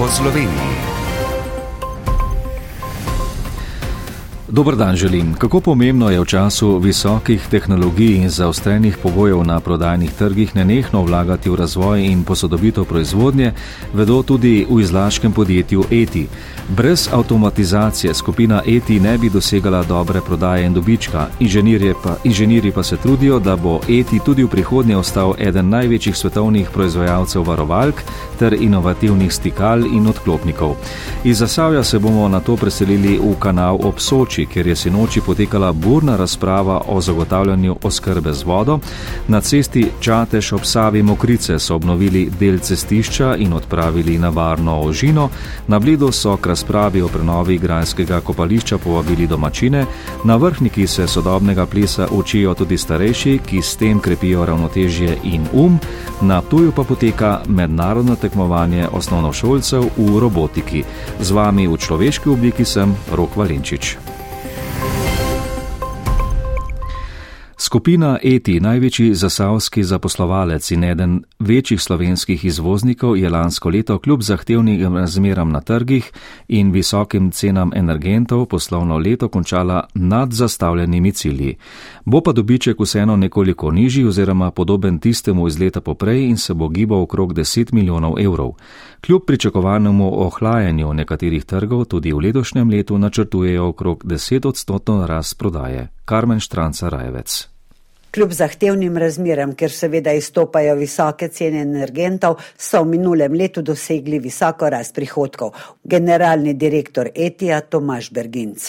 po 0.00 0.08
Sloveniji. 0.08 0.99
Dobr 4.52 4.76
dan 4.76 4.96
želim. 4.96 5.34
Kako 5.34 5.60
pomembno 5.60 6.10
je 6.10 6.20
v 6.20 6.24
času 6.24 6.78
visokih 6.78 7.46
tehnologij 7.50 8.16
in 8.16 8.30
zaostrenih 8.30 8.96
pogojev 9.02 9.44
na 9.46 9.60
prodajnih 9.60 10.12
trgih 10.12 10.56
nenehno 10.56 11.02
vlagati 11.02 11.50
v 11.50 11.54
razvoj 11.54 12.02
in 12.02 12.24
posodobitev 12.24 12.84
proizvodnje, 12.84 13.52
vedo 13.94 14.22
tudi 14.22 14.66
v 14.70 14.80
izlaškem 14.80 15.32
podjetju 15.32 15.84
ETI. 15.90 16.26
Brez 16.68 17.08
avtomatizacije 17.12 18.14
skupina 18.14 18.62
ETI 18.66 19.00
ne 19.00 19.18
bi 19.18 19.30
dosegala 19.30 19.82
dobre 19.82 20.20
prodaje 20.26 20.66
in 20.66 20.74
dobička. 20.74 21.26
Pa, 22.02 22.16
inženirji 22.24 22.72
pa 22.72 22.82
se 22.82 22.96
trudijo, 22.96 23.38
da 23.38 23.56
bo 23.56 23.80
ETI 23.88 24.18
tudi 24.24 24.44
v 24.44 24.48
prihodnje 24.48 24.96
ostal 24.96 25.34
eden 25.38 25.68
največjih 25.68 26.16
svetovnih 26.16 26.70
proizvajalcev 26.74 27.42
varovalk 27.46 27.94
ter 28.38 28.56
inovativnih 28.60 29.32
stikal 29.32 29.86
in 29.86 30.06
odklopnikov. 30.06 30.74
Iz 31.24 31.38
Zasavja 31.38 31.84
se 31.84 31.98
bomo 31.98 32.28
na 32.28 32.40
to 32.40 32.56
preselili 32.56 33.18
v 33.18 33.34
kanal 33.38 33.78
ob 33.82 33.98
Soči. 33.98 34.39
Soči, 34.40 34.52
kjer 34.52 34.66
je 34.66 34.76
sinoči 34.76 35.20
potekala 35.20 35.72
burna 35.72 36.16
razprava 36.16 36.80
o 36.88 37.00
zagotavljanju 37.00 37.76
oskrbe 37.82 38.32
z 38.32 38.42
vodo. 38.44 38.78
Na 39.28 39.40
cesti 39.40 39.90
Čateš 40.00 40.52
ob 40.52 40.64
Savi 40.64 41.02
Mokrice 41.02 41.58
so 41.58 41.74
obnovili 41.74 42.30
del 42.40 42.58
cestišča 42.58 43.36
in 43.36 43.52
odpravili 43.52 44.18
na 44.18 44.28
varno 44.28 44.80
ožino. 44.80 45.28
Na 45.68 45.78
blidu 45.78 46.12
so 46.12 46.36
k 46.36 46.46
razpravi 46.46 47.02
o 47.02 47.08
prenovi 47.08 47.54
igralskega 47.54 48.20
kopališča 48.20 48.78
povabili 48.78 49.26
domačine. 49.26 49.86
Na 50.24 50.36
vrhniki 50.36 50.86
se 50.86 51.06
sodobnega 51.06 51.66
plesa 51.66 52.08
učijo 52.10 52.54
tudi 52.54 52.78
starejši, 52.78 53.38
ki 53.46 53.62
s 53.62 53.76
tem 53.76 54.00
krepijo 54.00 54.46
ravnotežje 54.46 55.18
in 55.24 55.46
um. 55.52 55.78
Na 56.22 56.40
tuju 56.40 56.72
pa 56.72 56.84
poteka 56.84 57.40
mednarodno 57.48 58.16
tekmovanje 58.16 58.88
osnovnošolcev 58.92 59.84
v 59.96 60.20
robotiki. 60.20 60.84
Z 61.20 61.30
vami 61.30 61.68
v 61.68 61.76
človeški 61.76 62.28
obliki 62.28 62.64
sem 62.64 62.96
Rok 63.12 63.36
Valenčič. 63.36 64.09
Skupina 67.70 68.18
ETI, 68.22 68.56
največji 68.60 69.14
zasavski 69.14 69.84
zaposlovalec 69.86 70.70
in 70.74 70.84
eden 70.84 71.12
večjih 71.38 71.80
slovenskih 71.80 72.44
izvoznikov, 72.44 73.16
je 73.16 73.30
lansko 73.30 73.70
leto 73.70 73.98
kljub 73.98 74.22
zahtevnim 74.22 74.96
razmeram 74.96 75.52
na 75.52 75.60
trgih 75.60 76.10
in 76.48 76.72
visokim 76.72 77.30
cenam 77.30 77.70
energentov 77.74 78.46
poslovno 78.46 78.98
leto 78.98 79.28
končala 79.28 79.84
nad 79.94 80.32
zastavljenimi 80.32 81.12
cilji. 81.12 81.56
Bo 82.04 82.20
pa 82.20 82.32
dobiček 82.32 82.80
vseeno 82.80 83.16
nekoliko 83.16 83.70
nižji 83.70 84.04
oziroma 84.04 84.50
podoben 84.50 84.98
tistemu 84.98 85.46
iz 85.48 85.60
leta 85.60 85.80
poprej 85.80 86.24
in 86.24 86.36
se 86.36 86.54
bo 86.54 86.68
gibal 86.68 87.02
okrog 87.02 87.34
10 87.34 87.72
milijonov 87.72 88.18
evrov. 88.20 88.52
Kljub 89.00 89.22
pričakovanemu 89.26 90.26
ohlajanju 90.26 90.94
nekaterih 90.94 91.44
trgov 91.44 91.84
tudi 91.84 92.12
v 92.12 92.18
letošnjem 92.18 92.70
letu 92.70 92.98
načrtujejo 92.98 93.68
okrog 93.68 94.04
10 94.04 94.48
odstotno 94.48 95.06
rast 95.06 95.38
prodaje. 95.38 95.88
Karmen 96.04 96.40
Štranca 96.40 96.88
Rajevec. 96.88 97.59
Kljub 98.10 98.32
zahtevnim 98.34 98.96
razmeram, 98.98 99.52
ker 99.54 99.70
seveda 99.70 100.10
izstopajo 100.18 100.72
visoke 100.74 101.28
cene 101.30 101.60
energentov, 101.62 102.40
so 102.58 102.80
v 102.82 102.96
minulem 102.96 103.36
letu 103.38 103.62
dosegli 103.62 104.18
visoko 104.18 104.66
rast 104.70 104.96
prihodkov. 104.96 105.52
Generalni 105.84 106.56
direktor 106.58 107.12
Etija 107.14 107.60
Tomaš 107.60 108.10
Berginc. 108.10 108.66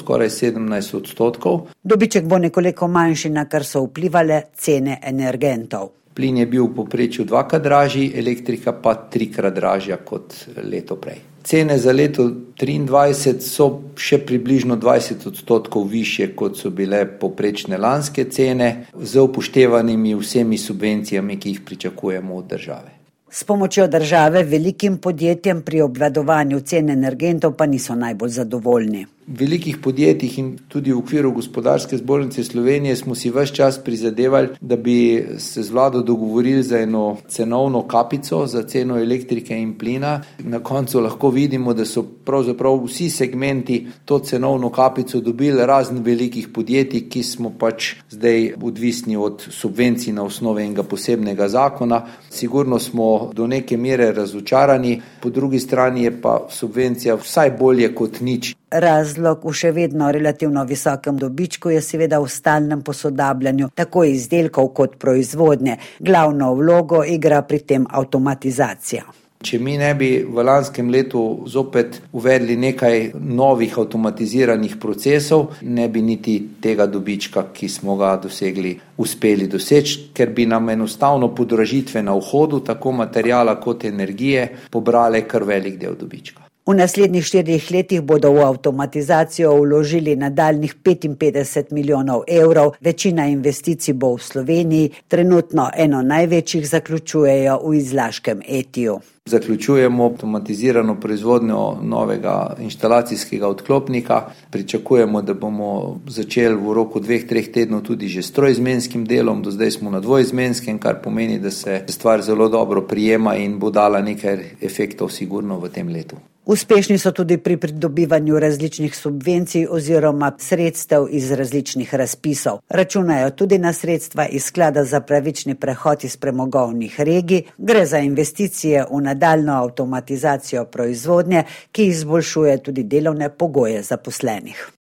Skoraj 0.00 0.32
17 0.32 0.96
odstotkov. 0.96 1.66
Dobiček 1.84 2.24
bo 2.24 2.38
nekoliko 2.40 2.88
manjši, 2.88 3.30
na 3.36 3.44
kar 3.44 3.66
so 3.68 3.84
vplivali 3.84 4.40
cene 4.56 5.00
energentov. 5.04 5.90
Plin 6.16 6.40
je 6.40 6.46
bil 6.46 6.64
v 6.64 6.74
poprečju 6.80 7.28
dvakrat 7.28 7.62
dražji, 7.62 8.12
elektrika 8.16 8.72
pa 8.72 8.94
trikrat 9.12 9.54
dražja 9.54 10.00
kot 10.00 10.32
leto 10.64 10.96
prej. 10.96 11.20
Cene 11.48 11.78
za 11.78 11.92
leto 11.92 12.26
2023 12.60 13.40
so 13.40 13.66
še 13.96 14.18
približno 14.28 14.76
20 14.76 15.24
odstotkov 15.30 15.86
više, 15.88 16.34
kot 16.36 16.60
so 16.60 16.68
bile 16.68 17.06
poprečne 17.20 17.78
lanske 17.80 18.26
cene, 18.28 18.84
z 18.92 19.24
upoštevanimi 19.24 20.12
vsemi 20.14 20.58
subvencijami, 20.58 21.40
ki 21.40 21.54
jih 21.54 21.64
pričakujemo 21.64 22.36
od 22.36 22.52
države. 22.52 22.92
S 23.30 23.44
pomočjo 23.44 23.88
države 23.88 24.42
velikim 24.44 24.98
podjetjem 24.98 25.62
pri 25.62 25.80
obvladovanju 25.80 26.60
cen 26.60 26.90
energentov 26.90 27.56
pa 27.56 27.66
niso 27.66 27.94
najbolj 27.94 28.36
zadovoljni 28.42 29.06
velikih 29.28 29.76
podjetjih 29.82 30.38
in 30.38 30.48
tudi 30.68 30.92
v 30.92 30.98
okviru 30.98 31.32
gospodarske 31.32 31.96
zbornice 31.96 32.44
Slovenije 32.44 32.96
smo 32.96 33.14
si 33.14 33.30
vse 33.30 33.54
čas 33.54 33.78
prizadevali, 33.84 34.48
da 34.60 34.76
bi 34.76 35.26
se 35.38 35.62
z 35.62 35.70
vlado 35.70 36.02
dogovorili 36.02 36.62
za 36.62 36.78
eno 36.78 37.16
cenovno 37.28 37.82
kapico 37.88 38.46
za 38.46 38.62
ceno 38.62 38.98
elektrike 38.98 39.56
in 39.56 39.78
plina. 39.78 40.22
Na 40.38 40.58
koncu 40.58 41.00
lahko 41.00 41.30
vidimo, 41.30 41.74
da 41.74 41.84
so 41.84 42.02
pravzaprav 42.02 42.84
vsi 42.84 43.10
segmenti 43.10 43.86
to 44.04 44.18
cenovno 44.18 44.70
kapico 44.70 45.20
dobili, 45.20 45.66
razen 45.66 46.02
velikih 46.02 46.48
podjetij, 46.48 47.08
ki 47.08 47.22
smo 47.22 47.50
pač 47.58 47.94
zdaj 48.10 48.52
odvisni 48.62 49.16
od 49.16 49.44
subvencij 49.50 50.12
na 50.12 50.22
osnovi 50.22 50.64
enega 50.64 50.82
posebnega 50.82 51.48
zakona. 51.48 52.02
Sigurno 52.30 52.78
smo 52.78 53.30
do 53.34 53.46
neke 53.46 53.76
mere 53.76 54.12
razočarani, 54.12 55.00
po 55.22 55.30
drugi 55.30 55.60
strani 55.60 56.04
je 56.04 56.20
pa 56.20 56.46
subvencija 56.50 57.14
vsaj 57.14 57.50
bolje 57.50 57.94
kot 57.94 58.20
nič. 58.20 58.57
Razlog 58.70 59.44
v 59.48 59.52
še 59.56 59.70
vedno 59.72 60.10
relativno 60.12 60.64
visokem 60.68 61.16
dobičku 61.16 61.70
je 61.72 61.80
seveda 61.80 62.18
v 62.20 62.28
stalnem 62.28 62.82
posodabljanju 62.84 63.70
tako 63.74 64.02
izdelkov 64.04 64.74
kot 64.76 64.98
proizvodnje. 65.00 65.78
Glavno 66.00 66.52
vlogo 66.54 67.00
igra 67.04 67.40
pri 67.42 67.62
tem 67.64 67.86
avtomatizacija. 67.88 69.06
Če 69.38 69.60
mi 69.62 69.76
ne 69.78 69.92
bi 69.94 70.08
v 70.26 70.42
lanskem 70.44 70.88
letu 70.90 71.20
zopet 71.46 72.00
uvedli 72.12 72.56
nekaj 72.58 73.12
novih 73.14 73.76
avtomatiziranih 73.78 74.74
procesov, 74.82 75.54
ne 75.62 75.86
bi 75.88 76.02
niti 76.02 76.34
tega 76.60 76.88
dobička, 76.90 77.46
ki 77.54 77.68
smo 77.70 77.96
ga 77.96 78.16
dosegli, 78.18 78.74
uspeli 78.98 79.46
doseči, 79.46 80.10
ker 80.12 80.34
bi 80.34 80.44
nam 80.50 80.68
enostavno 80.74 81.30
podražitve 81.38 82.02
na 82.02 82.18
vhodu, 82.18 82.60
tako 82.66 82.92
materijala 82.98 83.56
kot 83.62 83.86
energije, 83.86 84.48
pobrale 84.74 85.22
kar 85.30 85.46
velik 85.46 85.78
del 85.78 85.94
dobička. 85.96 86.47
V 86.68 86.74
naslednjih 86.76 87.24
štirih 87.24 87.70
letih 87.72 88.00
bodo 88.04 88.28
v 88.32 88.42
avtomatizacijo 88.44 89.54
vložili 89.56 90.16
nadaljnih 90.16 90.74
55 90.84 91.72
milijonov 91.72 92.26
evrov, 92.28 92.74
večina 92.80 93.24
investicij 93.26 93.94
bo 93.94 94.10
v 94.16 94.20
Sloveniji, 94.22 94.90
trenutno 95.08 95.70
eno 95.76 96.02
največjih 96.02 96.68
zaključujejo 96.68 97.56
v 97.64 97.74
izlaškem 97.74 98.42
etiju. 98.48 98.98
Zaključujemo 99.24 100.04
avtomatizirano 100.04 101.00
proizvodnjo 101.00 101.78
novega 101.82 102.56
inštalacijskega 102.60 103.48
odklopnika. 103.48 104.22
Pričakujemo, 104.50 105.22
da 105.22 105.34
bomo 105.34 106.00
začeli 106.06 106.54
v 106.54 106.72
roku 106.72 107.00
dveh, 107.00 107.24
treh 107.28 107.48
tednov 107.48 107.82
tudi 107.82 108.08
že 108.08 108.22
s 108.22 108.32
trojizmenskim 108.32 109.06
delom, 109.06 109.42
do 109.42 109.50
zdaj 109.50 109.70
smo 109.70 109.90
na 109.90 110.00
dvojizmenskem, 110.00 110.78
kar 110.78 111.00
pomeni, 111.02 111.38
da 111.38 111.50
se 111.50 111.84
stvar 111.88 112.22
zelo 112.22 112.48
dobro 112.48 112.86
prijema 112.86 113.36
in 113.36 113.58
bo 113.58 113.70
dala 113.70 114.02
nekaj 114.02 114.44
efektov 114.60 115.08
sigurno 115.08 115.60
v 115.60 115.68
tem 115.72 115.88
letu. 115.88 116.16
Uspešni 116.48 116.98
so 116.98 117.10
tudi 117.12 117.36
pri 117.38 117.56
pridobivanju 117.56 118.38
različnih 118.38 118.96
subvencij 118.96 119.66
oziroma 119.70 120.30
sredstev 120.38 121.06
iz 121.10 121.32
različnih 121.32 121.94
razpisov. 121.94 122.58
Računajo 122.68 123.30
tudi 123.30 123.58
na 123.58 123.72
sredstva 123.72 124.26
iz 124.26 124.44
sklada 124.44 124.84
za 124.84 125.00
pravični 125.00 125.54
prehod 125.54 126.04
iz 126.04 126.16
premogovnih 126.16 127.00
regij. 127.00 127.42
Gre 127.58 127.86
za 127.86 127.98
investicije 127.98 128.86
v 128.90 129.02
nadaljno 129.02 129.52
avtomatizacijo 129.52 130.64
proizvodnje, 130.64 131.44
ki 131.72 131.86
izboljšuje 131.86 132.62
tudi 132.62 132.82
delovne 132.82 133.28
pogoje 133.28 133.82
zaposlenih. 133.82 134.77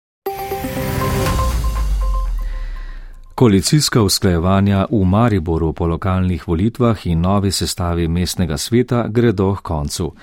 Koalicijska 3.37 4.01
usklajevanja 4.01 4.87
v 4.91 5.05
Mariboru 5.05 5.73
po 5.73 5.85
lokalnih 5.85 6.47
volitvah 6.47 7.07
in 7.07 7.21
novi 7.21 7.51
sestavi 7.51 8.07
mestnega 8.07 8.57
sveta 8.57 9.07
gredo 9.07 9.55
k 9.55 9.61
koncu. 9.61 10.13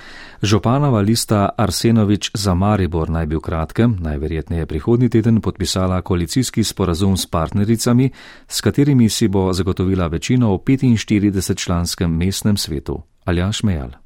Županova 0.42 1.00
lista 1.00 1.48
Arsenovič 1.56 2.30
za 2.34 2.54
Maribor 2.54 3.10
naj 3.10 3.26
bi 3.26 3.36
v 3.36 3.40
kratkem, 3.40 3.96
najverjetneje 4.00 4.66
prihodnji 4.66 5.08
teden, 5.08 5.40
podpisala 5.40 6.02
koalicijski 6.02 6.64
sporazum 6.64 7.16
s 7.16 7.26
partnericami, 7.26 8.10
s 8.48 8.60
katerimi 8.60 9.08
si 9.08 9.28
bo 9.28 9.52
zagotovila 9.52 10.06
večino 10.06 10.56
v 10.56 10.58
45-članskem 10.58 12.10
mestnem 12.10 12.56
svetu. 12.56 13.02
Aljaš 13.24 13.62
Mejal. 13.62 14.03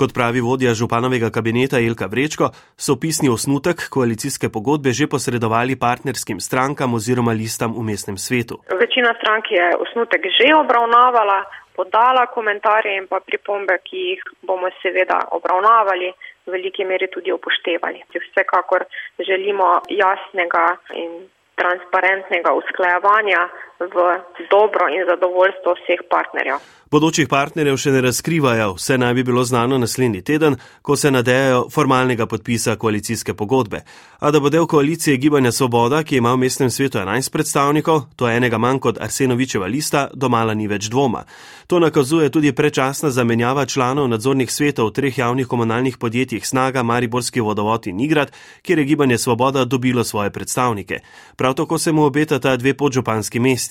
Kot 0.00 0.14
pravi 0.16 0.40
vodja 0.40 0.72
županovega 0.72 1.28
kabineta 1.28 1.76
Ilka 1.84 2.06
Vrečko, 2.08 2.46
so 2.84 2.94
pisni 3.02 3.28
osnutek 3.28 3.82
koalicijske 3.94 4.48
pogodbe 4.48 4.94
že 4.96 5.06
posredovali 5.14 5.76
partnerskim 5.76 6.40
strankam 6.40 6.94
oziroma 6.98 7.32
listam 7.36 7.74
v 7.76 7.84
mestnem 7.90 8.16
svetu. 8.16 8.54
Večina 8.82 9.12
strank 9.20 9.52
je 9.52 9.66
osnutek 9.84 10.22
že 10.38 10.48
obravnavala, 10.56 11.38
podala 11.76 12.24
komentarje 12.36 12.96
in 12.96 13.06
pa 13.12 13.20
pripombe, 13.20 13.76
ki 13.84 14.00
jih 14.10 14.22
bomo 14.48 14.72
seveda 14.80 15.18
obravnavali, 15.36 16.08
v 16.46 16.48
veliki 16.56 16.88
meri 16.88 17.12
tudi 17.12 17.32
upoštevali. 17.36 18.00
Vsekakor 18.16 18.88
želimo 19.28 19.68
jasnega 20.02 20.66
in 20.96 21.28
transparentnega 21.60 22.56
usklajevanja 22.60 23.42
v 23.80 24.46
dobro 24.50 24.84
in 24.88 25.02
zadovoljstvo 25.12 25.72
vseh 25.80 26.00
partnerjev. 26.10 26.58
Bodočih 26.90 27.28
partnerjev 27.30 27.76
še 27.78 27.92
ne 27.94 28.00
razkrivajo, 28.02 28.72
vse 28.74 28.96
naj 28.98 29.12
bi 29.14 29.22
bilo 29.22 29.44
znano 29.46 29.76
naslednji 29.78 30.24
teden, 30.26 30.56
ko 30.82 30.96
se 30.98 31.10
nadejajo 31.10 31.68
formalnega 31.70 32.26
podpisa 32.26 32.74
koalicijske 32.76 33.34
pogodbe. 33.34 33.84
A 34.18 34.30
da 34.34 34.40
bo 34.40 34.50
del 34.50 34.66
koalicije 34.66 35.16
Gibanja 35.16 35.52
Svoboda, 35.52 36.02
ki 36.02 36.18
ima 36.18 36.32
v 36.34 36.40
mestnem 36.42 36.70
svetu 36.70 36.98
11 36.98 37.30
predstavnikov, 37.30 38.00
to 38.16 38.26
je 38.28 38.36
enega 38.36 38.58
manj 38.58 38.80
kot 38.82 38.98
Arsenovičeva 39.00 39.68
lista, 39.70 40.08
domala 40.14 40.54
ni 40.54 40.66
več 40.66 40.88
dvoma. 40.90 41.22
To 41.70 41.78
nakazuje 41.78 42.32
tudi 42.34 42.50
prečasna 42.52 43.10
zamenjava 43.14 43.66
članov 43.66 44.08
nadzornih 44.10 44.50
svetov 44.50 44.90
treh 44.90 45.18
javnih 45.18 45.46
komunalnih 45.46 45.98
podjetjih 45.98 46.46
Snaga, 46.46 46.82
Mariborski 46.82 47.40
vodovod 47.40 47.86
in 47.86 48.00
Igrad, 48.00 48.34
kjer 48.62 48.78
je 48.78 48.84
Gibanje 48.84 49.18
Svoboda 49.18 49.64
dobilo 49.64 50.04
svoje 50.04 50.30
predstavnike. 50.30 50.98
Prav 51.36 51.54
tako 51.54 51.78
se 51.78 51.92
mu 51.92 52.04
obetata 52.04 52.56
dve 52.56 52.74
podžupanski 52.74 53.38
mesti. 53.38 53.69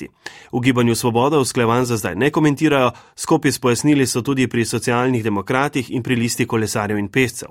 V 0.52 0.62
Gibanju 0.62 0.96
Svoboda 0.96 1.40
usklevan 1.40 1.86
za 1.86 1.98
zdaj 1.98 2.16
ne 2.16 2.32
komentirajo, 2.32 2.92
Skupaj 3.16 3.52
s 3.52 3.60
pojasnili 3.60 4.08
so 4.08 4.22
tudi 4.22 4.48
pri 4.48 4.66
socialnih 4.66 5.24
demokratih 5.24 5.92
in 5.92 6.04
pri 6.04 6.16
listi 6.16 6.48
kolesarjev 6.48 6.98
in 6.98 7.10
pescev. 7.10 7.50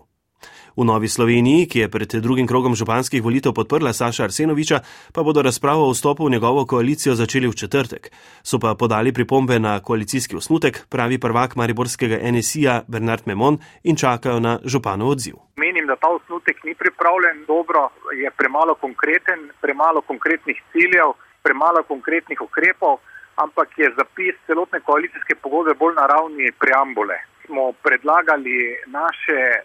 V 0.78 0.84
Novi 0.86 1.08
Sloveniji, 1.10 1.66
ki 1.66 1.78
je 1.78 1.88
pred 1.90 2.12
drugim 2.22 2.46
krogom 2.46 2.74
županskih 2.78 3.22
volitev 3.22 3.50
podprla 3.50 3.90
Saša 3.92 4.28
Arsenoviča, 4.30 4.78
pa 5.10 5.22
bodo 5.26 5.42
razpravo 5.42 5.88
o 5.88 5.90
vstopu 5.90 6.26
v 6.26 6.30
njegovo 6.30 6.66
koalicijo 6.66 7.14
začeli 7.18 7.50
v 7.50 7.58
četrtek. 7.58 8.10
So 8.42 8.62
pa 8.62 8.74
podali 8.78 9.12
pripombe 9.12 9.58
na 9.58 9.80
koalicijski 9.80 10.36
osnutek, 10.36 10.86
pravi 10.88 11.18
prvak 11.18 11.56
Mariborskega 11.56 12.22
NSI-ja 12.30 12.82
Bernard 12.88 13.26
Memon 13.26 13.58
in 13.82 13.96
čakajo 13.96 14.40
na 14.40 14.58
županov 14.64 15.08
odziv. 15.08 15.34
Menim, 15.56 15.86
da 15.86 15.96
ta 15.96 16.14
osnutek 16.14 16.62
ni 16.64 16.74
pripravljen 16.74 17.44
dobro, 17.46 17.90
je 18.14 18.30
premalo 18.30 18.74
konkreten, 18.74 19.50
premalo 19.60 20.00
konkretnih 20.00 20.62
ciljev, 20.72 21.18
premalo 21.42 21.82
konkretnih 21.82 22.40
ukrepov 22.40 22.98
ampak 23.38 23.68
je 23.78 23.88
zapis 23.98 24.34
celotne 24.46 24.80
koalicijske 24.80 25.34
pogodbe 25.42 25.74
bolj 25.74 25.94
na 25.94 26.06
ravni 26.06 26.52
preambule. 26.60 27.18
Smo 27.46 27.72
predlagali 27.86 28.56
naše 28.98 29.40
e, 29.50 29.58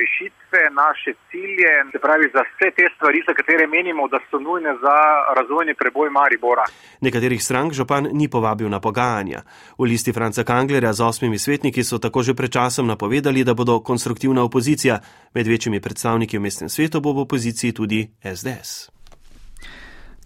rešitve, 0.00 0.60
naše 0.82 1.10
cilje, 1.30 1.72
se 1.92 1.98
pravi 2.06 2.26
za 2.34 2.42
vse 2.46 2.68
te 2.76 2.86
stvari, 2.94 3.22
za 3.28 3.34
katere 3.38 3.66
menimo, 3.66 4.08
da 4.08 4.18
so 4.30 4.38
nujne 4.38 4.72
za 4.84 4.96
razvojni 5.38 5.74
preboj 5.74 6.10
Maribora. 6.10 6.64
Nekaterih 7.00 7.42
strank 7.44 7.72
župan 7.72 8.08
ni 8.12 8.26
povabil 8.30 8.68
na 8.68 8.80
pogajanja. 8.80 9.40
V 9.78 9.84
listi 9.90 10.12
Franca 10.12 10.44
Kanglerja 10.44 10.92
z 10.92 11.00
osmimi 11.04 11.38
svetniki 11.38 11.84
so 11.84 11.98
tako 11.98 12.22
že 12.22 12.34
pred 12.34 12.50
časom 12.50 12.86
napovedali, 12.86 13.44
da 13.44 13.54
bodo 13.54 13.80
konstruktivna 13.80 14.42
opozicija. 14.42 14.98
Med 15.34 15.46
večjimi 15.46 15.80
predstavniki 15.80 16.38
v 16.38 16.42
mestnem 16.42 16.68
svetu 16.68 17.00
bo 17.00 17.12
v 17.12 17.22
opoziciji 17.28 17.72
tudi 17.72 18.08
SDS. 18.34 18.95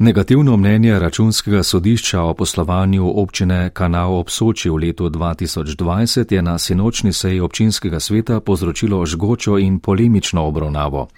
Negativno 0.02 0.56
mnenje 0.56 0.98
računskega 0.98 1.62
sodišča 1.62 2.22
o 2.22 2.34
poslovanju 2.34 3.20
občine 3.20 3.70
Kanal 3.70 4.14
ob 4.18 4.30
Soči 4.30 4.70
v 4.70 4.76
letu 4.76 5.10
2020 5.10 6.34
je 6.34 6.42
na 6.42 6.58
sinočni 6.58 7.12
seji 7.12 7.40
občinskega 7.40 8.00
sveta 8.00 8.40
povzročilo 8.40 9.06
žgočo 9.06 9.58
in 9.58 9.78
polemično 9.78 10.46
obravnavo. 10.46 11.08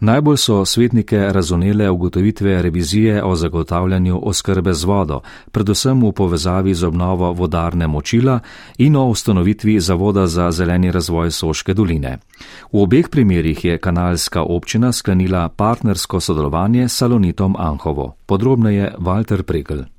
Najbolj 0.00 0.36
so 0.36 0.64
svetnike 0.64 1.18
razumele 1.18 1.90
ugotovitve 1.90 2.62
revizije 2.62 3.24
o 3.24 3.36
zagotavljanju 3.36 4.20
oskrbe 4.22 4.74
z 4.74 4.84
vodo, 4.84 5.20
predvsem 5.50 6.02
v 6.02 6.12
povezavi 6.12 6.74
z 6.74 6.84
obnovo 6.84 7.32
vodarne 7.32 7.86
močila 7.86 8.40
in 8.78 8.96
o 8.96 9.06
ustanovitvi 9.06 9.80
Zavoda 9.80 10.26
za 10.26 10.50
zeleni 10.50 10.90
razvoj 10.90 11.30
Soške 11.30 11.74
doline. 11.74 12.18
V 12.72 12.82
obeh 12.82 13.08
primerjih 13.08 13.64
je 13.64 13.78
kanalska 13.78 14.42
občina 14.42 14.92
sklenila 14.92 15.48
partnersko 15.48 16.20
sodelovanje 16.20 16.88
s 16.88 16.96
Salonitom 16.96 17.56
Anhovo. 17.58 18.16
Podrobneje 18.26 18.94
Walter 18.98 19.42
Pregel. 19.42 19.93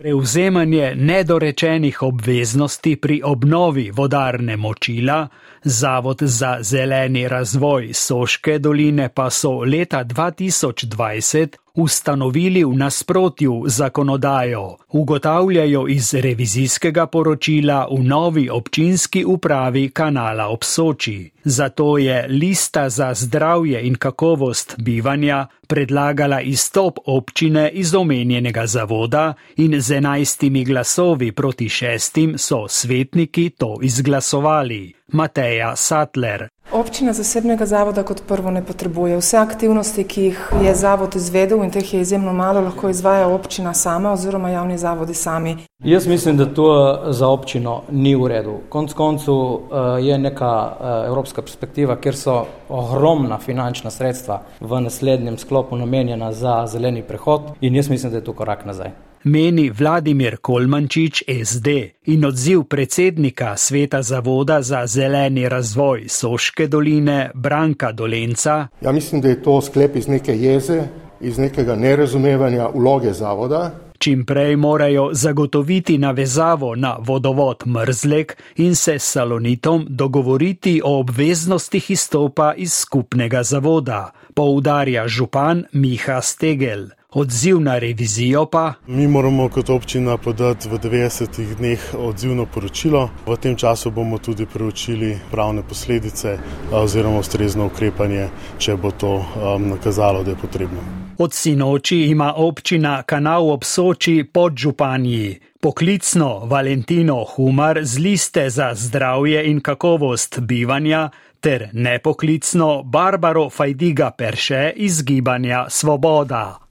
Prevzemanje 0.00 0.94
nedorečenih 0.96 2.02
obveznosti 2.02 2.96
pri 2.96 3.20
obnovi 3.24 3.90
vodarne 3.90 4.56
močila, 4.56 5.28
Zavod 5.64 6.22
za 6.22 6.58
zeleni 6.62 7.28
razvoj 7.28 7.90
Soške 7.92 8.58
doline 8.58 9.08
pa 9.14 9.30
so 9.30 9.50
leta 9.64 10.04
2020 10.04 11.56
ustanovili 11.74 12.64
v 12.64 12.74
nasprotju 12.76 13.62
zakonodajo, 13.66 14.76
ugotavljajo 14.88 15.88
iz 15.88 16.14
revizijskega 16.14 17.06
poročila 17.06 17.88
v 17.90 18.04
novi 18.04 18.50
občinski 18.50 19.24
upravi 19.24 19.90
kanala 19.90 20.48
ob 20.48 20.64
Soči. 20.64 21.30
Zato 21.44 21.98
je 21.98 22.26
lista 22.28 22.88
za 22.88 23.14
zdravje 23.14 23.86
in 23.86 23.94
kakovost 23.94 24.74
bivanja 24.78 25.46
predlagala 25.66 26.40
izstop 26.40 26.98
občine 27.06 27.70
iz 27.72 27.94
omenjenega 27.94 28.66
zavoda 28.66 29.34
in 29.56 29.80
z 29.80 29.96
enajstimi 29.96 30.64
glasovi 30.64 31.32
proti 31.32 31.68
šestim 31.68 32.38
so 32.38 32.68
svetniki 32.68 33.50
to 33.50 33.78
izglasovali. 33.82 34.99
Mateja 35.12 35.76
Sattler. 35.76 36.48
Občina 36.72 37.12
zasebnega 37.12 37.66
zavoda 37.66 38.02
kot 38.02 38.22
prvo 38.28 38.50
ne 38.50 38.62
potrebuje. 38.64 39.16
Vse 39.18 39.38
aktivnosti, 39.38 40.04
ki 40.04 40.22
jih 40.22 40.38
je 40.62 40.74
zavod 40.74 41.16
izvedel 41.16 41.64
in 41.64 41.70
teh 41.70 41.94
je 41.94 42.00
izjemno 42.00 42.32
malo, 42.32 42.60
lahko 42.60 42.88
izvaja 42.88 43.26
občina 43.28 43.74
sama 43.74 44.12
oziroma 44.12 44.50
javni 44.50 44.78
zavodi 44.78 45.14
sami. 45.14 45.56
Jaz 45.84 46.06
mislim, 46.06 46.36
da 46.36 46.46
to 46.46 46.98
za 47.10 47.28
občino 47.28 47.82
ni 47.90 48.14
v 48.14 48.26
redu. 48.26 48.54
Konc 48.68 48.92
koncu 48.92 49.60
eh, 49.60 50.04
je 50.06 50.18
neka 50.18 50.76
eh, 50.80 51.06
evropska 51.06 51.42
perspektiva, 51.42 51.96
kjer 51.96 52.16
so 52.16 52.46
ogromna 52.68 53.38
finančna 53.38 53.90
sredstva 53.90 54.42
v 54.60 54.80
naslednjem 54.80 55.38
sklopu 55.38 55.76
namenjena 55.76 56.32
za 56.32 56.66
zeleni 56.66 57.02
prehod 57.02 57.42
in 57.60 57.74
jaz 57.74 57.90
mislim, 57.90 58.12
da 58.12 58.18
je 58.18 58.24
to 58.24 58.32
korak 58.32 58.64
nazaj 58.64 59.09
meni 59.24 59.70
Vladimir 59.70 60.36
Kolmančič 60.36 61.22
SD 61.44 61.68
in 62.04 62.24
odziv 62.24 62.62
predsednika 62.64 63.56
Sveta 63.56 64.02
Zavoda 64.02 64.62
za 64.62 64.86
zeleni 64.86 65.48
razvoj 65.48 66.08
Soške 66.08 66.66
doline 66.66 67.30
Branka 67.34 67.92
Dolenca. 67.92 68.68
Ja, 68.80 68.92
mislim, 68.92 69.20
da 69.20 69.28
je 69.28 69.42
to 69.42 69.60
sklep 69.60 69.96
iz 69.96 70.08
neke 70.08 70.36
jeze, 70.36 70.82
iz 71.20 71.38
nekega 71.38 71.76
nerazumevanja 71.76 72.68
vloge 72.74 73.12
zavoda. 73.12 73.70
Čim 73.98 74.24
prej 74.24 74.56
morajo 74.56 75.10
zagotoviti 75.12 75.98
navezavo 75.98 76.74
na 76.74 76.96
vodovod 77.00 77.62
Mrzlek 77.66 78.36
in 78.56 78.74
se 78.74 78.98
s 78.98 79.12
Salonitom 79.12 79.86
dogovoriti 79.88 80.80
o 80.84 81.00
obveznostih 81.00 81.90
izstopa 81.90 82.54
iz 82.56 82.72
skupnega 82.72 83.42
zavoda, 83.42 84.10
poudarja 84.34 85.08
župan 85.08 85.64
Miha 85.72 86.20
Stegel. 86.20 86.86
Odziv 87.12 87.60
na 87.60 87.78
revizijo 87.78 88.46
pa? 88.46 88.72
Mi 88.86 89.06
moramo 89.06 89.48
kot 89.48 89.70
občina 89.70 90.16
podati 90.16 90.68
v 90.68 90.78
90 90.78 91.54
dneh 91.58 91.94
odzivno 91.98 92.46
poročilo. 92.46 93.10
V 93.26 93.36
tem 93.36 93.56
času 93.56 93.90
bomo 93.90 94.18
tudi 94.18 94.46
preučili 94.46 95.18
pravne 95.30 95.62
posledice 95.62 96.38
oziroma 96.72 97.18
ustrezno 97.18 97.66
ukrepanje, 97.66 98.28
če 98.58 98.76
bo 98.76 98.90
to 98.90 99.26
nakazalo, 99.58 100.22
da 100.22 100.30
je 100.30 100.36
potrebno. 100.36 100.78
Od 101.18 101.34
sinoči 101.34 101.96
ima 101.96 102.34
občina 102.36 103.02
kanal 103.02 103.50
ob 103.50 103.64
Soči 103.64 104.24
pod 104.32 104.56
županji. 104.56 105.40
Poklicno 105.60 106.46
Valentino 106.46 107.24
Humar 107.24 107.82
z 107.82 107.98
liste 107.98 108.50
za 108.50 108.70
zdravje 108.74 109.50
in 109.50 109.60
kakovost 109.60 110.40
bivanja 110.40 111.10
ter 111.40 111.68
nepoklicno 111.72 112.82
Barbaro 112.82 113.50
Fajdiga 113.50 114.10
Perše 114.10 114.72
iz 114.76 115.02
gibanja 115.02 115.66
Svoboda. 115.68 116.69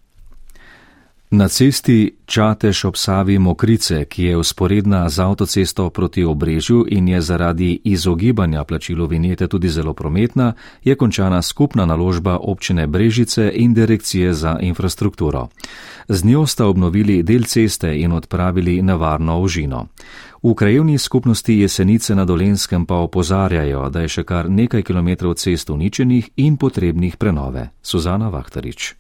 Na 1.31 1.47
cesti 1.47 2.17
Čateš 2.25 2.85
ob 2.85 2.95
Savi 2.97 3.37
Mokrice, 3.37 4.05
ki 4.05 4.23
je 4.23 4.37
usporedna 4.37 5.09
z 5.09 5.19
avtocesto 5.19 5.89
proti 5.89 6.23
obrežju 6.23 6.85
in 6.89 7.07
je 7.07 7.21
zaradi 7.21 7.81
izogibanja 7.83 8.63
plačilu 8.63 9.07
vinjete 9.07 9.47
tudi 9.47 9.69
zelo 9.69 9.93
prometna, 9.93 10.53
je 10.83 10.95
končana 10.95 11.41
skupna 11.41 11.85
naložba 11.85 12.37
občine 12.37 12.87
Brežice 12.87 13.51
in 13.53 13.73
direkcije 13.73 14.33
za 14.33 14.57
infrastrukturo. 14.61 15.47
Z 16.07 16.25
njo 16.25 16.45
sta 16.45 16.65
obnovili 16.65 17.23
del 17.23 17.43
ceste 17.43 17.99
in 17.99 18.11
odpravili 18.11 18.81
nevarno 18.81 19.41
ožino. 19.41 19.87
V 20.43 20.53
krajevni 20.53 20.97
skupnosti 20.97 21.59
Jesenice 21.59 22.15
na 22.15 22.25
Dolenskem 22.25 22.85
pa 22.85 22.95
opozarjajo, 22.95 23.89
da 23.89 24.01
je 24.01 24.07
še 24.07 24.23
kar 24.23 24.49
nekaj 24.49 24.81
kilometrov 24.83 25.33
cest 25.33 25.69
uničenih 25.69 26.29
in 26.35 26.57
potrebnih 26.57 27.17
prenove. 27.17 27.69
Suzana 27.81 28.29
Vahtarič. 28.29 28.98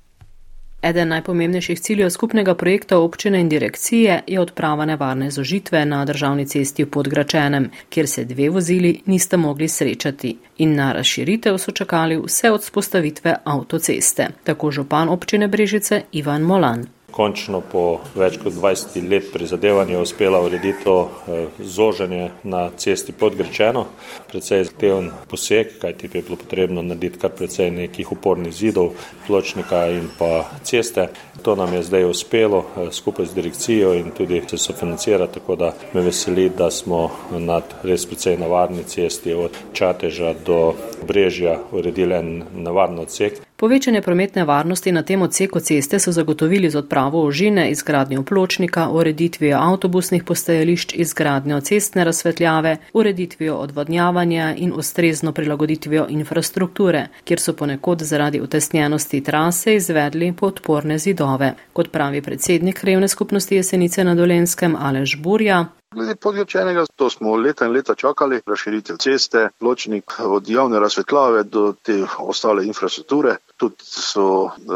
Eden 0.81 1.07
najpomembnejših 1.07 1.79
ciljev 1.79 2.09
skupnega 2.09 2.55
projekta 2.55 2.97
občine 2.99 3.39
in 3.41 3.49
direkcije 3.49 4.21
je 4.27 4.39
odprava 4.39 4.85
nevarne 4.85 5.31
zožitve 5.31 5.85
na 5.85 6.05
državni 6.05 6.45
cesti 6.47 6.83
v 6.83 6.89
Podgračenem, 6.89 7.69
kjer 7.89 8.07
se 8.07 8.25
dve 8.25 8.49
vozili 8.49 9.01
niste 9.05 9.37
mogli 9.37 9.67
srečati 9.67 10.37
in 10.57 10.75
na 10.75 10.91
razširitev 10.93 11.57
so 11.57 11.71
čakali 11.71 12.21
vse 12.25 12.51
od 12.51 12.63
spostavitve 12.63 13.35
avtoceste. 13.43 14.27
Tako 14.43 14.71
župan 14.71 15.09
občine 15.09 15.47
Brežice 15.47 16.01
Ivan 16.11 16.41
Molan 16.41 16.85
končno 17.11 17.61
po 17.61 17.99
več 18.15 18.37
kot 18.41 18.53
20 18.53 19.09
let 19.09 19.31
prizadevanja 19.33 19.99
uspela 19.99 20.39
urediti 20.41 20.89
eh, 20.89 21.47
zoženje 21.59 22.29
na 22.43 22.69
cesti 22.77 23.11
podgrečeno. 23.11 23.85
Predvsej 24.29 24.63
zahteven 24.63 25.11
poseg, 25.29 25.77
kajti 25.81 26.07
bi 26.07 26.21
bilo 26.21 26.37
potrebno 26.37 26.81
narediti 26.81 27.19
kar 27.19 27.33
precej 27.35 27.71
nekih 27.71 28.11
upornih 28.11 28.53
zidov, 28.53 28.93
pločnika 29.27 29.87
in 29.93 30.09
pa 30.19 30.45
ceste. 30.63 31.09
To 31.41 31.55
nam 31.55 31.73
je 31.73 31.83
zdaj 31.83 32.05
uspelo 32.05 32.65
skupaj 32.91 33.25
z 33.25 33.33
direkcijo 33.33 33.93
in 33.95 34.11
tudi 34.11 34.41
se 34.49 34.57
sofinancira, 34.57 35.27
tako 35.27 35.55
da 35.55 35.73
me 35.93 36.01
veseli, 36.01 36.49
da 36.49 36.71
smo 36.71 37.09
nad 37.31 37.63
res 37.83 38.05
precej 38.05 38.37
navarni 38.37 38.83
cesti 38.83 39.33
od 39.33 39.51
Čateža 39.73 40.33
do 40.45 40.73
Brežja 41.07 41.59
uredili 41.71 42.15
en 42.15 42.43
navarno 42.53 43.01
odsek. 43.01 43.48
Povečanje 43.59 44.01
prometne 44.01 44.43
varnosti 44.47 44.91
na 44.91 45.03
tem 45.03 45.21
odseku 45.21 45.59
ceste 45.59 45.99
so 45.99 46.11
zagotovili 46.11 46.69
z 46.69 46.79
odpravo 46.79 47.19
ožine, 47.27 47.71
izgradnjo 47.71 48.23
pločnika, 48.23 48.87
ureditvijo 48.89 49.57
avtobusnih 49.59 50.23
postajališč, 50.23 50.93
izgradnjo 50.95 51.59
cestne 51.61 52.03
razsvetljave, 52.03 52.77
ureditvijo 52.93 53.55
odvodnjavanja 53.55 54.55
in 54.57 54.71
ustrezno 54.75 55.31
prilagoditvijo 55.31 56.05
infrastrukture, 56.09 57.07
kjer 57.23 57.39
so 57.39 57.53
ponekod 57.53 58.01
zaradi 58.01 58.41
utesnjenosti 58.41 59.23
trase 59.23 59.75
izvedli 59.75 60.33
podporne 60.33 60.97
zidove. 60.97 61.53
Kot 61.73 61.91
pravi 61.91 62.21
predsednik 62.21 62.79
Krevne 62.79 63.07
skupnosti 63.07 63.55
Jesenice 63.55 64.03
na 64.03 64.15
Dolenskem 64.15 64.75
Alež 64.75 65.17
Burja, 65.17 65.65
Glede 65.89 66.15
podjočenega, 66.21 66.83
to 66.95 67.07
smo 67.09 67.31
leta 67.35 67.65
in 67.65 67.71
leta 67.73 67.95
čakali, 67.97 68.37
razširitev 68.45 68.97
ceste, 69.01 69.39
ločnik 69.61 70.13
od 70.21 70.49
javne 70.49 70.79
razsvetljave 70.79 71.43
do 71.43 71.73
te 71.83 71.95
ostale 72.19 72.65
infrastrukture. 72.67 73.35
Tudi 73.57 73.75
so 73.79 74.25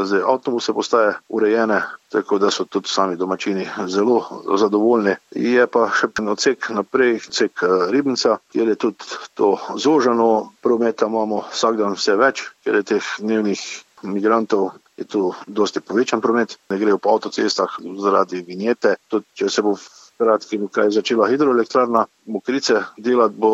zdaj 0.07 0.23
avtobuse 0.33 0.73
postaje 0.73 1.13
urejene, 1.29 1.77
tako 2.09 2.39
da 2.41 2.49
so 2.51 2.65
tudi 2.65 2.89
sami 2.89 3.15
domačini 3.15 3.67
zelo 3.87 4.17
zadovoljni. 4.57 5.13
Je 5.37 5.67
pa 5.67 5.85
še 5.93 6.09
odsek 6.35 6.71
naprej, 6.73 7.19
odsek 7.29 7.61
eh, 7.61 7.77
Ribnica, 7.93 8.39
kjer 8.51 8.73
je 8.73 8.81
tudi 8.87 9.13
to 9.37 9.53
zožano, 9.77 10.31
prometa 10.65 11.05
imamo 11.13 11.43
vsak 11.51 11.77
dan 11.77 11.93
vse 11.93 12.17
več, 12.17 12.47
ker 12.65 12.81
je 12.81 12.87
teh 12.95 13.15
dnevnih 13.21 13.61
migrantov. 14.03 14.71
Je 14.97 15.05
tu 15.09 15.27
dosti 15.47 15.81
povečan 15.81 16.21
promet, 16.21 16.57
ne 16.69 16.77
grejo 16.81 16.97
po 16.97 17.13
avtocestah 17.13 17.77
zaradi 18.01 18.41
vinjete. 18.49 18.97
Tudi 19.09 19.29
če 19.37 19.49
se 19.49 19.61
bo 19.61 19.77
kratkim, 20.23 20.67
kaj 20.67 20.85
je 20.85 20.91
začela 20.91 21.27
hidroelektrarna 21.29 22.05
Mokrice 22.25 22.73
delati, 22.97 23.35
bo 23.37 23.51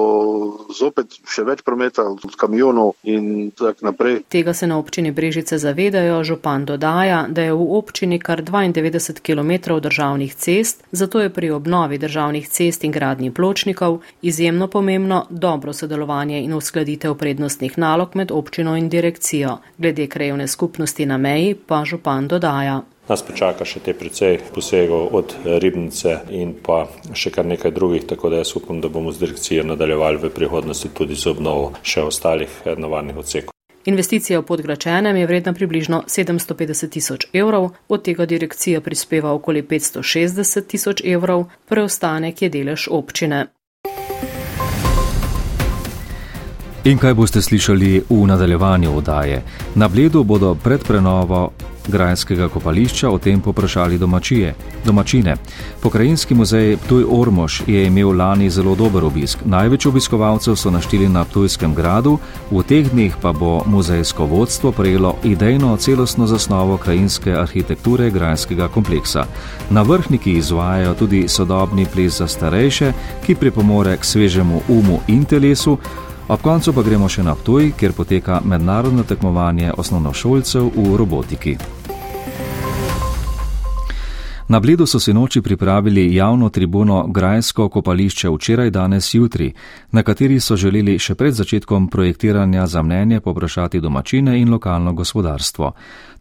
zopet 0.77 1.15
še 1.25 1.43
več 1.47 1.63
prometa 1.65 2.05
od 2.05 2.35
kamionov 2.38 2.93
in 3.09 3.49
tako 3.57 3.88
naprej. 3.88 4.19
Tega 4.29 4.53
se 4.53 4.67
na 4.69 4.77
občini 4.77 5.11
Brežice 5.11 5.57
zavedajo, 5.57 6.19
župan 6.23 6.67
dodaja, 6.69 7.23
da 7.29 7.47
je 7.47 7.55
v 7.57 7.65
občini 7.79 8.19
kar 8.21 8.43
92 8.45 9.23
km 9.25 9.79
državnih 9.81 10.35
cest, 10.35 10.85
zato 10.91 11.21
je 11.21 11.33
pri 11.33 11.49
obnovi 11.51 11.97
državnih 11.97 12.49
cest 12.49 12.83
in 12.83 12.93
gradnji 12.93 13.31
pločnikov 13.33 13.99
izjemno 14.21 14.67
pomembno 14.67 15.25
dobro 15.29 15.73
sodelovanje 15.73 16.43
in 16.43 16.53
uskladitev 16.53 17.17
prednostnih 17.17 17.77
nalog 17.77 18.15
med 18.15 18.31
občino 18.31 18.77
in 18.77 18.89
direkcijo. 18.89 19.57
Glede 19.77 20.07
krajevne 20.07 20.47
skupnosti 20.47 21.05
na 21.05 21.17
meji 21.17 21.55
pa 21.55 21.83
župan 21.85 22.27
dodaja. 22.27 22.81
Nas 23.10 23.24
počaka 23.25 23.66
še 23.66 23.80
te 23.82 23.96
precej 23.98 24.36
posegov 24.54 25.16
od 25.18 25.32
ribnice 25.63 26.20
in 26.30 26.51
pa 26.62 26.84
še 27.18 27.32
kar 27.34 27.48
nekaj 27.50 27.72
drugih, 27.74 28.04
tako 28.06 28.30
da 28.30 28.44
jaz 28.44 28.51
upam, 28.54 28.82
da 28.82 28.89
bomo 28.94 29.10
z 29.10 29.24
direkcijo 29.24 29.63
nadaljevali 29.66 30.22
v 30.22 30.30
prihodnosti 30.30 30.92
tudi 30.94 31.18
z 31.18 31.32
obnovo 31.32 31.72
še 31.82 32.04
ostalih 32.06 32.54
navarnih 32.78 33.18
odsekov. 33.18 33.56
Investicija 33.89 34.38
v 34.38 34.46
podgračenem 34.46 35.18
je 35.18 35.25
vredna 35.25 35.54
približno 35.58 36.04
750 36.06 36.94
tisoč 36.94 37.25
evrov, 37.34 37.72
od 37.89 38.04
tega 38.06 38.28
direkcija 38.30 38.82
prispeva 38.86 39.34
okoli 39.34 39.63
560 39.66 40.68
tisoč 40.70 41.01
evrov, 41.01 41.48
preostanek 41.66 42.46
je 42.46 42.50
delež 42.54 42.92
občine. 42.94 43.48
In 46.86 47.01
kaj 47.01 47.18
boste 47.18 47.42
slišali 47.42 48.06
v 48.06 48.22
nadaljevanju 48.30 48.94
odaje? 48.94 49.42
Na 49.75 49.89
Bledu 49.89 50.24
bodo 50.24 50.54
pred 50.54 50.86
prenovo 50.86 51.50
Grajskega 51.89 52.50
kopališča 52.50 53.10
o 53.10 53.17
tem 53.17 53.41
poprašali 53.41 53.98
domačije, 53.98 54.53
domačine. 54.86 55.36
Pokrajinski 55.81 56.36
muzej 56.36 56.77
Ptuj 56.77 57.05
Ormož 57.10 57.62
je 57.67 57.86
imel 57.86 58.17
lani 58.17 58.50
zelo 58.50 58.75
dober 58.75 59.03
obisk. 59.03 59.39
Največ 59.46 59.86
obiskovalcev 59.86 60.55
so 60.55 60.72
našteli 60.72 61.10
na 61.10 61.24
Ptujskem 61.25 61.75
gradu, 61.75 62.17
v 62.51 62.63
teh 62.63 62.89
dneh 62.91 63.15
pa 63.22 63.34
bo 63.34 63.63
muzejsko 63.65 64.25
vodstvo 64.25 64.72
prejelo 64.72 65.15
idejno 65.24 65.77
celostno 65.77 66.27
zasnovo 66.27 66.77
krajinske 66.77 67.34
arhitekture 67.34 68.10
Grajskega 68.10 68.67
kompleksa. 68.67 69.25
Na 69.69 69.81
vrhniki 69.81 70.31
izvajajo 70.31 70.93
tudi 70.93 71.27
sodobni 71.27 71.86
ples 71.86 72.17
za 72.17 72.27
starejše, 72.27 72.93
ki 73.25 73.36
pripomore 73.36 73.98
k 73.98 74.05
svežemu 74.05 74.62
umu 74.67 75.00
in 75.08 75.25
telesu. 75.25 75.77
Ob 76.29 76.41
koncu 76.41 76.74
pa 76.74 76.84
gremo 76.86 77.08
še 77.10 77.24
na 77.25 77.34
Ptuj, 77.34 77.72
kjer 77.74 77.96
poteka 77.98 78.38
mednarodno 78.46 79.01
tekmovanje 79.03 79.74
osnovnošolcev 79.77 80.72
v 80.75 80.96
robotiki. 80.98 81.58
Na 84.50 84.60
Bledu 84.60 84.86
so 84.86 85.00
si 85.00 85.13
noči 85.13 85.41
pripravili 85.41 86.15
javno 86.15 86.50
tribuno 86.50 87.08
Grajsko 87.08 87.70
kopališče 87.70 88.29
včeraj, 88.29 88.70
danes, 88.70 89.13
jutri, 89.13 89.53
na 89.91 90.03
kateri 90.03 90.39
so 90.39 90.56
želeli 90.56 90.98
še 91.00 91.13
pred 91.15 91.34
začetkom 91.34 91.88
projektiranja 91.88 92.65
za 92.68 92.82
mnenje 92.82 93.20
poprašati 93.20 93.79
domačine 93.79 94.39
in 94.41 94.50
lokalno 94.50 94.94
gospodarstvo. 94.94 95.72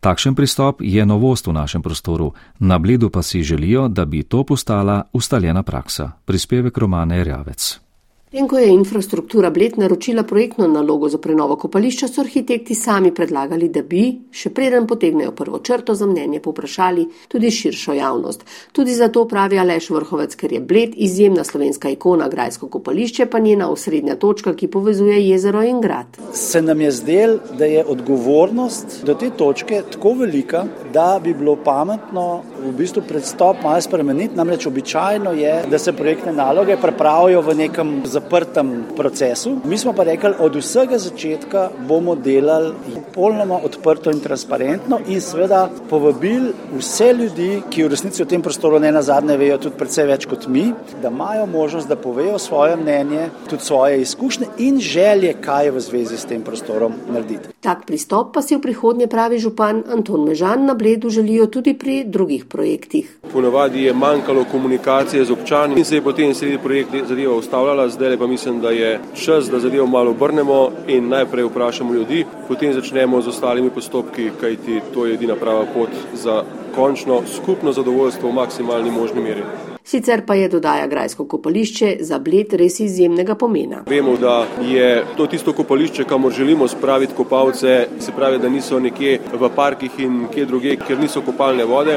Takšen 0.01 0.35
pristop 0.35 0.85
je 0.85 1.07
novost 1.07 1.47
v 1.47 1.57
našem 1.57 1.83
prostoru, 1.83 2.33
na 2.59 2.79
Bledu 2.79 3.09
pa 3.11 3.23
si 3.23 3.43
želijo, 3.43 3.89
da 3.89 4.05
bi 4.05 4.23
to 4.23 4.45
postala 4.45 5.03
ustaljena 5.13 5.63
praksa. 5.63 6.11
Prispevek 6.25 6.79
Romane 6.79 7.25
Rjavec. 7.25 7.88
In 8.33 8.49
ko 8.49 8.59
je 8.59 8.69
infrastruktura 8.69 9.51
Bled 9.51 9.79
naročila 9.79 10.23
projektno 10.23 10.67
nalogo 10.69 11.09
za 11.09 11.19
prenovo 11.19 11.57
kopališča, 11.57 12.09
so 12.09 12.21
arhitekti 12.21 12.75
sami 12.75 13.15
predlagali, 13.15 13.71
da 13.73 13.81
bi, 13.83 14.03
še 14.31 14.51
preden 14.53 14.85
potegnejo 14.87 15.33
prvo 15.33 15.63
črto 15.65 15.95
za 15.97 16.07
mnenje, 16.07 16.43
poprašali 16.45 17.07
tudi 17.29 17.51
širšo 17.51 17.97
javnost. 17.97 18.45
Tudi 18.73 18.93
zato 18.93 19.25
pravi 19.25 19.59
Aleš 19.59 19.89
Vrhovec, 19.91 20.37
ker 20.37 20.53
je 20.53 20.61
Bled 20.61 20.93
izjemna 20.97 21.45
slovenska 21.45 21.89
ikona, 21.89 22.29
grajsko 22.29 22.69
kopališče 22.69 23.27
pa 23.33 23.41
njena 23.41 23.71
osrednja 23.73 24.19
točka, 24.21 24.53
ki 24.53 24.69
povezuje 24.69 25.17
jezero 25.31 25.65
in 25.65 25.81
grad. 25.81 26.21
Se 26.33 26.63
nam 26.63 26.85
je 26.85 26.93
zdel, 26.93 27.39
da 27.57 27.65
je 27.65 27.85
odgovornost 27.85 29.07
do 29.09 29.15
te 29.15 29.31
točke 29.31 29.81
tako 29.93 30.13
velika, 30.21 30.67
da 30.93 31.17
bi 31.25 31.33
bilo 31.35 31.57
pametno 31.65 32.43
v 32.69 32.77
bistvu 32.77 33.03
predstop 33.09 33.63
malo 33.63 33.81
spremeniti. 33.81 34.37
Namreč 34.37 34.67
običajno 34.67 35.33
je, 35.33 35.55
da 35.71 35.79
se 35.79 35.93
projektne 35.93 36.33
naloge 36.33 36.77
prepravijo 36.77 37.41
v 37.43 37.55
nekem 37.55 38.03
zaprtem 38.05 38.85
procesu. 38.97 39.57
Mi 39.65 39.79
smo 39.79 39.93
pa 39.93 40.05
rekli, 40.05 40.35
od 40.39 40.57
vsega 40.57 40.99
začetka 40.99 41.69
bomo 41.89 42.15
delali 42.15 42.73
popolnoma 42.95 43.61
odprto 43.65 44.11
in 44.11 44.21
transparentno 44.21 45.01
in 45.07 45.21
seveda 45.21 45.69
povabili 45.91 46.53
vse 46.77 47.13
ljudi, 47.13 47.63
ki 47.71 47.85
v 47.85 47.93
resnici 47.95 48.23
v 48.23 48.29
tem 48.29 48.43
prostoru 48.43 48.79
ne 48.79 48.93
na 48.93 49.03
zadnje 49.03 49.37
vejo 49.37 49.59
tudi 49.67 49.79
precej 49.79 50.07
več 50.07 50.27
kot 50.29 50.47
mi, 50.47 50.69
da 51.03 51.09
imajo 51.09 51.47
možnost, 51.47 51.89
da 51.89 51.97
povejo 51.97 52.39
svoje 52.39 52.77
mnenje, 52.77 53.29
tudi 53.49 53.65
svoje 53.65 54.01
izkušnje 54.01 54.47
in 54.59 54.81
želje, 54.81 55.35
kaj 55.41 55.65
je 55.65 55.71
v 55.71 55.81
zvezi 55.81 56.19
s 56.19 56.29
tem 56.29 56.43
prostorom 56.43 56.95
narediti. 57.11 57.58
Tak 57.59 57.91
pristop 57.91 58.31
pa 58.31 58.39
si 58.39 58.55
v 58.55 58.63
prihodnje 58.63 59.11
pravi 59.11 59.43
župan 59.43 59.83
Anton 59.91 60.23
Mežan 60.23 60.63
na 60.63 60.79
Bledu 60.79 61.11
želijo 61.11 61.51
tudi 61.51 61.75
pri 61.75 62.05
drugih 62.07 62.45
projektih. 62.45 63.19
Ponavadi 63.33 63.83
je 63.83 63.95
manjkalo 63.95 64.45
komunikacije 64.47 65.25
z 65.25 65.31
občani 65.31 65.75
in 65.79 65.85
se 65.85 65.99
je 65.99 66.03
potem 66.03 66.35
sredi 66.35 66.59
projekta 66.63 67.03
zadeva 67.09 67.35
ustavljala, 67.35 67.89
zdaj 67.89 68.17
pa 68.17 68.27
mislim, 68.27 68.61
da 68.61 68.71
je 68.71 69.01
čas, 69.15 69.51
da 69.51 69.59
zadevo 69.59 69.87
malo 69.87 70.11
obrnemo 70.11 70.71
in 70.87 71.09
najprej 71.09 71.45
vprašamo 71.45 71.95
ljudi, 71.95 72.25
potem 72.49 72.73
začnemo 72.73 73.21
z 73.21 73.29
ostalimi 73.29 73.71
postopki, 73.71 74.31
kajti 74.41 74.81
to 74.95 75.07
je 75.07 75.15
edina 75.15 75.35
prava 75.35 75.67
pot 75.75 75.91
za 76.15 76.45
končno 76.75 77.23
skupno 77.27 77.73
zadovoljstvo 77.73 78.31
v 78.31 78.35
maksimalni 78.35 78.91
možni 78.91 79.21
meri. 79.21 79.43
Sicer 79.89 80.21
pa 80.27 80.35
je 80.35 80.49
dodaja 80.49 80.87
Grajsko 80.87 81.25
kopališče 81.25 81.87
za 82.05 82.19
bled 82.21 82.53
res 82.61 82.75
izjemnega 82.85 83.35
pomena. 83.41 83.79
Vemo, 83.89 84.17
da 84.21 84.43
je 84.61 85.05
to 85.17 85.27
tisto 85.27 85.55
kopališče, 85.57 86.05
kamor 86.05 86.33
želimo 86.37 86.69
spraviti 86.69 87.15
kopalce, 87.17 87.87
se 87.99 88.13
pravi, 88.17 88.39
da 88.39 88.49
niso 88.53 88.81
nekje 88.81 89.15
v 89.33 89.49
parkih 89.57 89.97
in 90.05 90.27
kje 90.35 90.45
druge, 90.47 90.77
ker 90.77 91.01
niso 91.01 91.23
kopalne 91.25 91.65
vode. 91.65 91.97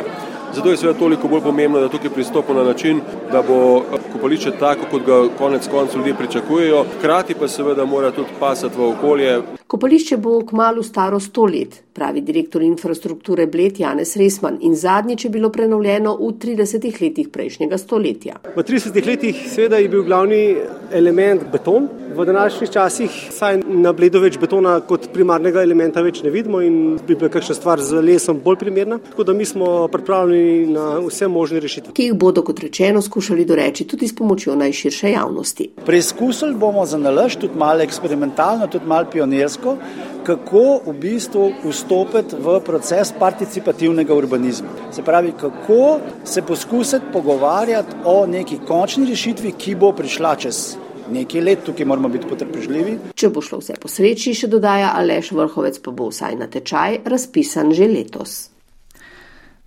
Zato 0.54 0.70
je 0.70 0.78
seveda 0.78 1.00
toliko 1.00 1.28
bolj 1.28 1.42
pomembno, 1.42 1.80
da 1.80 1.90
tukaj 1.90 2.10
pristopimo 2.10 2.60
na 2.60 2.64
način, 2.64 3.00
da 3.32 3.42
bo 3.48 3.84
kopališče 4.14 4.52
tako, 4.60 4.86
kot 4.92 5.06
ga 5.06 5.22
konec 5.38 5.68
koncev 5.68 5.98
ljudje 5.98 6.14
pričakujejo, 6.14 6.86
hkrati 6.98 7.36
pa 7.40 7.48
seveda 7.48 7.86
mora 7.86 8.12
tudi 8.12 8.30
pasati 8.40 8.78
v 8.78 8.90
okolje. 8.90 9.42
Kopališče 9.68 10.18
bo 10.18 10.42
kmalo 10.46 10.84
staro 10.84 11.20
sto 11.20 11.46
let, 11.46 11.84
pravi 11.94 12.22
direktor 12.22 12.62
infrastrukture 12.62 13.46
Bled 13.48 13.80
Janez 13.80 14.18
Resman 14.18 14.58
in 14.62 14.76
zadnjič 14.76 15.26
je 15.26 15.30
bilo 15.30 15.50
prenovljeno 15.50 16.16
v 16.16 16.34
30 16.44 17.02
letih 17.02 17.30
prejšnjega 17.30 17.78
stoletja. 17.78 18.36
V 18.56 18.64
30 18.64 19.08
letih 19.08 19.46
seveda 19.48 19.78
je 19.78 19.90
bil 19.90 20.04
glavni 20.04 20.58
element 20.92 21.48
beton, 21.52 21.88
V 22.22 22.26
današnjih 22.26 22.70
časih 22.70 23.12
saj 23.34 23.56
na 23.66 23.92
bledu 23.98 24.20
več 24.22 24.36
betona 24.38 24.76
kot 24.86 25.08
primarnega 25.10 25.64
elementa 25.66 26.04
več 26.06 26.20
ne 26.22 26.30
vidimo 26.30 26.60
in 26.62 26.76
bi 27.08 27.16
bila 27.16 27.32
kakšna 27.34 27.56
stvar 27.58 27.82
z 27.82 27.98
lesom 28.06 28.38
bolj 28.44 28.60
primerna. 28.62 29.00
Tako 29.08 29.24
da 29.26 29.34
mi 29.34 29.46
smo 29.50 29.88
pripravljeni 29.90 30.68
na 30.70 31.00
vse 31.02 31.26
možne 31.28 31.60
rešitve. 31.64 31.96
Ki 31.98 32.06
jih 32.12 32.20
bodo, 32.24 32.44
kot 32.46 32.62
rečeno, 32.62 33.02
skušali 33.02 33.46
doreči 33.50 33.88
tudi 33.90 34.06
s 34.08 34.14
pomočjo 34.16 34.54
najširše 34.56 35.12
javnosti. 35.16 35.68
Preizkusili 35.86 36.54
bomo 36.54 36.86
za 36.86 37.00
nalaž 37.02 37.40
tudi 37.42 37.58
malo 37.58 37.82
eksperimentalno, 37.82 38.70
tudi 38.70 38.86
malo 38.86 39.10
pionirsko, 39.10 39.76
kako 40.22 40.64
v 40.86 40.96
bistvu 41.02 41.48
vstopiti 41.64 42.38
v 42.38 42.60
proces 42.62 43.16
participativnega 43.18 44.14
urbanizma. 44.14 44.78
Se 44.94 45.02
pravi, 45.02 45.34
kako 45.42 45.98
se 46.24 46.46
poskusiti 46.46 47.10
pogovarjati 47.14 48.06
o 48.06 48.26
neki 48.28 48.62
končni 48.68 49.10
rešitvi, 49.10 49.58
ki 49.58 49.76
bo 49.76 49.90
prišla 49.98 50.36
čez 50.46 50.64
nekaj 51.12 51.42
let, 51.42 51.66
tukaj 51.66 51.86
moramo 51.86 52.10
biti 52.10 52.30
potrpežljivi. 52.30 52.98
Če 53.16 53.32
bo 53.34 53.44
šlo 53.46 53.62
vse 53.62 53.80
po 53.82 53.92
sreči, 53.92 54.36
še 54.38 54.52
dodaja 54.52 54.94
Aleš 55.00 55.34
Vrhovec, 55.38 55.82
pa 55.84 55.92
bo 55.96 56.10
vsaj 56.12 56.40
na 56.40 56.48
tečaj 56.52 57.02
razpisan 57.06 57.74
že 57.76 57.88
letos. 57.88 58.51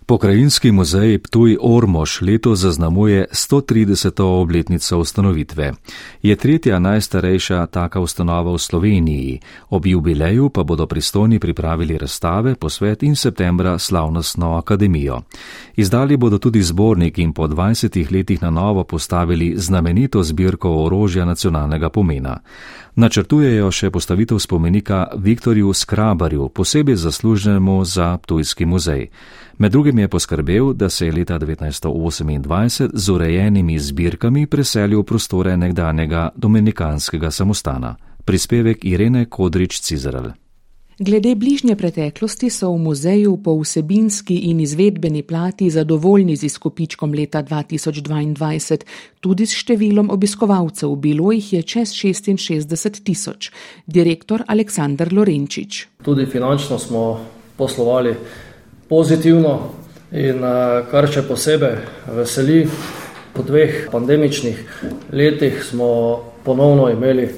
Pokrajinski 0.05 0.71
muzej 0.71 1.17
Ptuj 1.17 1.57
Ormož 1.61 2.21
letos 2.21 2.59
zaznamuje 2.59 3.25
130. 3.31 4.21
obletnico 4.21 4.97
ustanovitve. 4.97 5.73
Je 6.21 6.35
tretja 6.35 6.79
najstarejša 6.79 7.65
taka 7.65 7.99
ustanova 7.99 8.53
v 8.53 8.57
Sloveniji. 8.57 9.39
Ob 9.69 9.85
jubileju 9.85 10.49
pa 10.49 10.63
bodo 10.63 10.85
pristojni 10.85 11.39
pripravili 11.39 11.97
razstave, 11.97 12.55
posvet 12.55 13.03
in 13.03 13.15
septembra 13.15 13.79
slavnostno 13.79 14.53
akademijo. 14.57 15.21
Izdali 15.75 16.17
bodo 16.17 16.37
tudi 16.37 16.61
zbornik 16.61 17.17
in 17.17 17.33
po 17.33 17.47
20 17.47 18.11
letih 18.11 18.41
na 18.41 18.49
novo 18.49 18.83
postavili 18.83 19.53
znamenito 19.57 20.23
zbirko 20.23 20.83
orožja 20.85 21.25
nacionalnega 21.25 21.89
pomena. 21.89 22.39
Načrtujejo 22.95 23.71
še 23.71 23.89
postavitev 23.89 24.39
spomenika 24.39 25.07
Viktorju 25.17 25.73
Skrabarju, 25.73 26.49
posebej 26.49 26.95
zaslužnemu 26.95 27.85
za 27.85 28.17
Ptujski 28.17 28.65
muzej. 28.65 29.09
Med 29.57 29.71
drugim 29.71 29.99
je 29.99 30.07
poskrbel, 30.07 30.73
da 30.73 30.89
se 30.89 31.05
je 31.05 31.11
leta 31.11 31.39
1928 31.39 32.89
z 32.93 33.09
urejenimi 33.09 33.79
zbirkami 33.79 34.47
preselil 34.47 34.99
v 34.99 35.03
prostore 35.03 35.57
nekdanjega 35.57 36.29
dominikanskega 36.35 37.31
samostana. 37.31 37.95
Prispevek 38.25 38.85
Irene 38.85 39.25
Kodrič-Cizrl. 39.25 40.33
Glede 40.99 41.35
bližnje 41.35 41.75
preteklosti 41.75 42.49
so 42.49 42.73
v 42.73 42.81
muzeju 42.83 43.37
po 43.43 43.55
vsebinski 43.61 44.35
in 44.35 44.59
izvedbeni 44.59 45.23
plati 45.23 45.69
zadovoljni 45.69 46.35
z 46.35 46.43
izkupičkom 46.43 47.13
leta 47.13 47.43
2022, 47.43 48.83
tudi 49.19 49.45
s 49.45 49.55
številom 49.55 50.11
obiskovalcev, 50.11 50.95
bilo 50.95 51.31
jih 51.31 51.53
je 51.53 51.61
čez 51.63 51.95
66 51.95 53.03
tisoč. 53.03 53.51
Direktor 53.87 54.43
Aleksandr 54.47 55.13
Lorenčič. 55.13 55.87
Tudi 56.03 56.25
finančno 56.25 56.79
smo 56.79 57.19
poslovali 57.55 58.15
pozitivno 58.89 59.71
in 60.11 60.39
kar 60.91 61.07
še 61.11 61.25
posebej 61.27 61.75
veseli, 62.15 62.67
po 63.35 63.43
dveh 63.43 63.89
pandemičnih 63.91 64.57
letih 65.11 65.63
smo 65.63 66.23
ponovno 66.45 66.89
imeli 66.89 67.29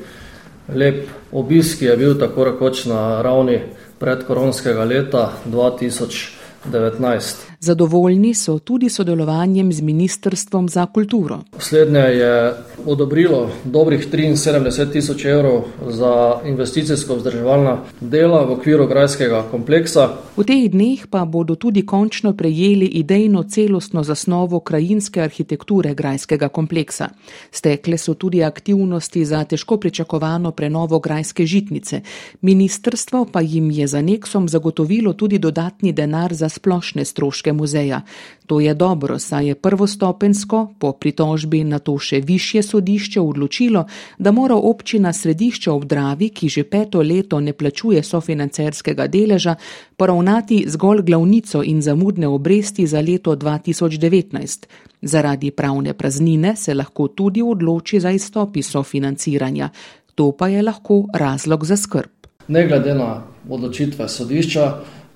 lep 0.69 1.07
obisk, 1.31 1.79
ki 1.79 1.85
je 1.85 1.97
bil 1.97 2.19
tako 2.19 2.43
rekoč 2.51 2.85
na 2.85 3.21
ravni 3.21 3.61
predkoronskega 3.99 4.85
leta 4.85 5.31
2019. 5.45 7.56
Zadovoljni 7.59 8.33
so 8.33 8.59
tudi 8.59 8.89
sodelovanjem 8.89 9.73
z 9.73 9.81
Ministrstvom 9.81 10.69
za 10.69 10.85
kulturo. 10.85 11.39
Slednje 11.59 11.99
je 11.99 12.53
odobrilo 12.85 13.49
dobrih 13.63 14.07
73 14.11 14.91
tisoč 14.91 15.25
evrov 15.25 15.63
za 15.87 16.41
investicijsko 16.45 17.15
vzdrževalna 17.15 17.77
dela 18.01 18.43
v 18.45 18.51
okviru 18.51 18.87
grajskega 18.87 19.43
kompleksa. 19.51 20.09
V 20.37 20.45
teh 20.45 20.69
dneh 20.69 21.07
pa 21.09 21.25
bodo 21.25 21.55
tudi 21.55 21.81
končno 21.85 22.33
prejeli 22.37 22.85
idejno 22.85 23.43
celostno 23.43 24.03
zasnovo 24.03 24.59
krajinske 24.59 25.21
arhitekture 25.21 25.93
grajskega 25.93 26.49
kompleksa. 26.49 27.09
Stekle 27.51 27.97
so 27.97 28.13
tudi 28.13 28.43
aktivnosti 28.43 29.25
za 29.25 29.43
težko 29.43 29.77
pričakovano 29.77 30.51
prenovo 30.51 30.99
grajske 30.99 31.45
žitnice. 31.45 32.01
Ministrstvo 32.41 33.25
pa 33.31 33.41
jim 33.41 33.71
je 33.71 33.87
za 33.87 34.01
neksom 34.01 34.49
zagotovilo 34.49 35.13
tudi 35.13 35.39
dodatni 35.39 35.93
denar 35.93 36.33
za 36.33 36.49
splošne 36.49 37.05
stroške 37.05 37.46
Arheološke 37.47 37.53
muzeja. 37.53 38.01
To 38.47 38.59
je 38.59 38.73
dobro, 38.73 39.19
saj 39.19 39.47
je 39.47 39.55
prvostopensko, 39.55 40.73
po 40.79 40.91
pritožbi 40.93 41.63
na 41.63 41.79
to 41.79 41.97
še 41.99 42.21
višje 42.21 42.63
sodišče 42.63 43.19
odločilo, 43.21 43.85
da 44.17 44.31
mora 44.31 44.55
občina 44.55 45.13
središče 45.13 45.71
ob 45.71 45.85
Dravi, 45.85 46.29
ki 46.29 46.49
že 46.49 46.63
peto 46.63 47.01
leto 47.01 47.39
ne 47.39 47.53
plačuje 47.53 48.03
sofinancerskega 48.03 49.07
deleža, 49.07 49.55
poravnati 49.97 50.63
zgolj 50.67 51.03
glavnico 51.03 51.63
in 51.63 51.81
zamudne 51.81 52.27
obresti 52.27 52.87
za 52.87 53.01
leto 53.01 53.35
2019. 53.35 54.67
Zaradi 55.01 55.51
pravne 55.51 55.93
praznine 55.93 56.55
se 56.55 56.73
lahko 56.73 57.07
tudi 57.07 57.41
odloči 57.41 57.99
za 57.99 58.11
izstop 58.11 58.57
iz 58.57 58.71
sofinanciranja. 58.71 59.69
To 60.15 60.31
pa 60.31 60.47
je 60.47 60.63
lahko 60.63 61.05
razlog 61.13 61.65
za 61.65 61.77
skrb. 61.77 62.09
Ne 62.47 62.67
glede 62.67 62.95
na 62.95 63.27
odločitve 63.49 64.07
sodišča, 64.07 64.71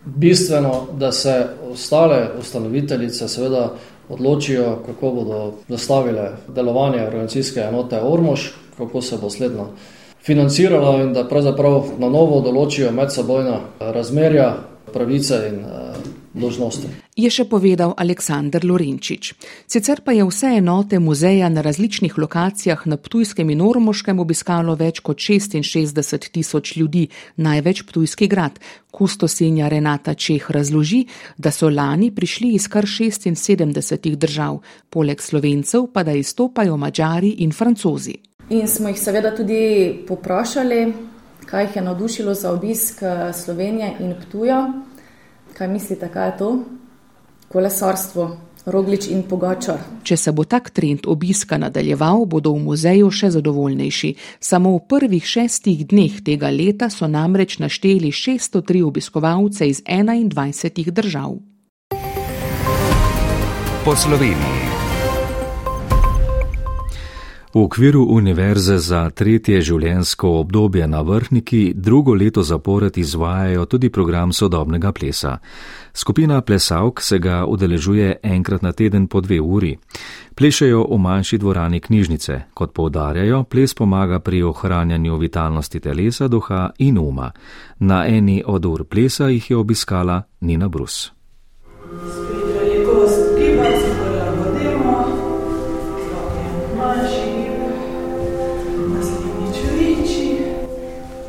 bistveno, 0.05 0.87
da 0.97 1.11
se 1.11 1.45
ostale 1.71 2.27
ustanoviteljice 2.39 3.27
seveda 3.27 3.73
odločijo, 4.09 4.77
kako 4.85 5.11
bodo 5.11 5.53
zastavile 5.67 6.29
delovanje 6.47 7.03
organizacijske 7.07 7.59
enote 7.59 8.01
Ormož, 8.03 8.39
kako 8.77 9.01
se 9.01 9.17
bo 9.21 9.29
sledno 9.29 9.67
financirala 10.23 11.01
in 11.01 11.13
da 11.13 11.27
pravzaprav 11.27 11.83
na 11.97 12.09
novo 12.09 12.41
določijo 12.41 12.91
medsebojna 12.91 13.59
razmerja, 13.79 14.53
pravice 14.93 15.35
in 15.49 15.59
eh, 15.59 15.80
dožnosti. 16.33 16.87
Je 17.15 17.29
še 17.29 17.45
povedal 17.45 17.93
Aleksandr 17.99 18.63
Lorenčič. 18.63 19.33
Sicer 19.67 20.01
pa 20.03 20.15
je 20.15 20.23
vse 20.25 20.57
enote 20.61 20.99
muzeja 20.99 21.49
na 21.49 21.61
različnih 21.61 22.17
lokacijah 22.17 22.85
na 22.87 22.97
Ptujskem 22.97 23.49
in 23.51 23.61
Ormoškem 23.61 24.19
obiskalo 24.19 24.75
več 24.79 25.03
kot 25.03 25.19
66 25.19 26.31
tisoč 26.31 26.75
ljudi, 26.79 27.07
največ 27.35 27.83
Ptujski 27.83 28.27
grad. 28.31 28.59
Kustosinja 28.91 29.69
Renata 29.71 30.13
Čeh 30.13 30.49
razloži, 30.51 31.05
da 31.37 31.51
so 31.51 31.69
lani 31.69 32.11
prišli 32.11 32.55
iz 32.55 32.67
kar 32.67 32.87
76 32.87 34.15
držav, 34.15 34.59
poleg 34.89 35.21
slovencev 35.21 35.87
pa 35.93 36.03
da 36.03 36.11
izstopajo 36.11 36.77
mačari 36.77 37.37
in 37.43 37.51
francozi. 37.51 38.15
In 38.51 38.67
smo 38.67 38.89
jih 38.91 38.99
seveda 38.99 39.31
tudi 39.35 40.03
poprašali, 40.07 40.93
kaj 41.47 41.63
jih 41.63 41.75
je 41.75 41.81
navdušilo 41.81 42.33
za 42.33 42.51
obisk 42.51 43.03
eh, 43.03 43.33
Slovenije 43.33 43.95
in 43.99 44.15
Ptuja. 44.21 44.65
Kaj 45.53 45.67
mislite, 45.67 46.09
kaj 46.09 46.27
je 46.27 46.37
to? 46.37 46.49
Kolesarstvo, 47.51 48.37
roglič 48.65 49.07
in 49.11 49.23
pogačar. 49.27 49.81
Če 50.03 50.17
se 50.17 50.31
bo 50.31 50.45
tak 50.47 50.69
trend 50.69 51.07
obiska 51.07 51.57
nadaljeval, 51.57 52.25
bodo 52.25 52.53
v 52.55 52.63
muzeju 52.63 53.11
še 53.11 53.31
zadovoljnejši. 53.35 54.13
Samo 54.39 54.75
v 54.77 54.83
prvih 54.87 55.25
šestih 55.25 55.85
dneh 55.87 56.21
tega 56.23 56.49
leta 56.49 56.89
so 56.89 57.07
namreč 57.11 57.59
našteli 57.59 58.13
603 58.15 58.83
obiskovalce 58.87 59.67
iz 59.67 59.83
21 59.83 60.91
držav. 60.91 61.39
Po 63.85 63.95
Sloveniji. 63.95 64.70
V 67.53 67.59
okviru 67.59 68.05
Univerze 68.09 68.77
za 68.79 69.09
tretje 69.09 69.57
življenjsko 69.61 70.29
obdobje 70.39 70.85
na 70.87 71.01
vrhniki 71.03 71.73
drugo 71.75 72.13
leto 72.15 72.43
zapored 72.47 72.97
izvajajo 72.97 73.65
tudi 73.65 73.89
program 73.89 74.31
sodobnega 74.33 74.91
plesa. 74.91 75.37
Skupina 75.93 76.41
plesavk 76.41 77.01
se 77.01 77.19
ga 77.19 77.45
udeležuje 77.45 78.15
enkrat 78.23 78.61
na 78.63 78.71
teden 78.71 79.07
po 79.07 79.19
dve 79.21 79.41
uri. 79.41 79.73
Plešejo 80.35 80.85
v 80.91 80.97
manjši 80.97 81.37
dvorani 81.37 81.79
knjižnice. 81.79 82.41
Kot 82.53 82.71
poudarjajo, 82.73 83.43
ples 83.43 83.73
pomaga 83.73 84.19
pri 84.19 84.43
ohranjanju 84.43 85.17
vitalnosti 85.17 85.79
telesa, 85.79 86.27
duha 86.27 86.69
in 86.77 86.97
uma. 86.97 87.31
Na 87.79 88.05
eni 88.07 88.43
od 88.45 88.65
ur 88.65 88.83
plesa 88.83 89.27
jih 89.27 89.51
je 89.51 89.57
obiskala 89.57 90.23
Nina 90.39 90.69
Brus. 90.69 91.11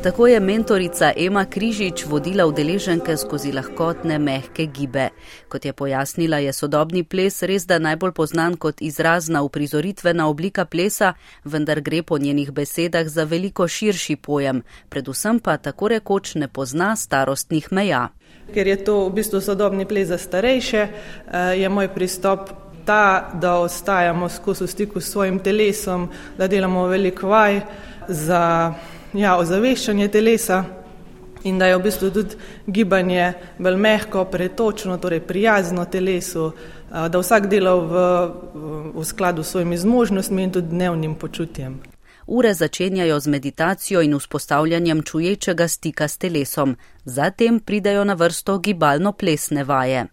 Tako 0.03 0.27
je 0.27 0.39
mentorica 0.39 1.11
Ema 1.15 1.45
Križič 1.45 2.05
vodila 2.05 2.45
udeleženke 2.45 3.17
skozi 3.17 3.51
lahkotne, 3.51 4.17
mehke 4.19 4.65
gibe. 4.65 5.09
Kot 5.47 5.65
je 5.65 5.73
pojasnila, 5.73 6.37
je 6.43 6.53
sodobni 6.53 7.03
ples 7.03 7.43
res 7.43 7.63
da 7.65 7.77
najbolj 7.79 8.11
poznan 8.11 8.57
kot 8.57 8.81
izrazna 8.81 9.41
uprizoritvena 9.47 10.27
oblika 10.27 10.65
plesa, 10.65 11.13
vendar 11.45 11.81
gre 11.81 12.01
po 12.03 12.17
njenih 12.17 12.51
besedah 12.51 13.07
za 13.07 13.23
veliko 13.23 13.67
širši 13.67 14.15
pojem, 14.15 14.61
predvsem 14.89 15.39
pa 15.39 15.57
tako 15.57 15.87
rekoč 15.87 16.35
ne 16.35 16.47
pozna 16.47 16.95
starostnih 16.95 17.71
meja. 17.71 18.09
Ker 18.53 18.67
je 18.67 18.83
to 18.83 19.05
v 19.07 19.13
bistvu 19.21 19.41
sodobni 19.41 19.85
ples 19.87 20.07
za 20.07 20.17
starejše, 20.17 20.81
eh, 20.81 21.55
je 21.61 21.69
moj 21.69 21.87
pristop 21.95 22.49
ta, 22.85 23.31
da 23.33 23.55
ostajamo 23.55 24.29
skozi 24.29 24.63
v 24.63 24.67
stiku 24.67 25.01
s 25.01 25.11
svojim 25.11 25.39
telesom, 25.39 26.09
da 26.37 26.47
delamo 26.47 26.87
veliko 26.87 27.27
vaj 27.27 27.61
za 28.07 28.73
ja, 29.13 29.37
ozaveščanje 29.37 30.07
telesa 30.07 30.63
in 31.43 31.59
da 31.59 31.67
je 31.67 31.77
v 31.77 31.83
bistvu 31.83 32.09
tudi 32.11 32.35
gibanje 32.67 33.33
bolj 33.59 33.77
mehko, 33.77 34.25
pretočno, 34.25 34.97
torej 34.97 35.19
prijazno 35.27 35.85
telesu, 35.85 36.51
da 36.89 37.19
vsak 37.19 37.49
dela 37.51 37.75
v, 37.75 38.03
v 38.95 39.05
skladu 39.05 39.43
s 39.43 39.51
svojimi 39.51 39.77
zmožnostmi 39.77 40.43
in 40.43 40.51
tudi 40.51 40.71
dnevnim 40.71 41.15
počutjem. 41.15 41.81
Ure 42.27 42.53
začenjajo 42.53 43.19
z 43.19 43.27
meditacijo 43.27 44.01
in 44.01 44.15
vzpostavljanjem 44.19 45.01
čuječega 45.03 45.67
stika 45.67 46.07
s 46.07 46.17
telesom, 46.17 46.77
zatem 47.05 47.59
pridajo 47.59 48.03
na 48.03 48.13
vrsto 48.13 48.57
gibalno-plesne 48.57 49.63
vaje. 49.63 50.05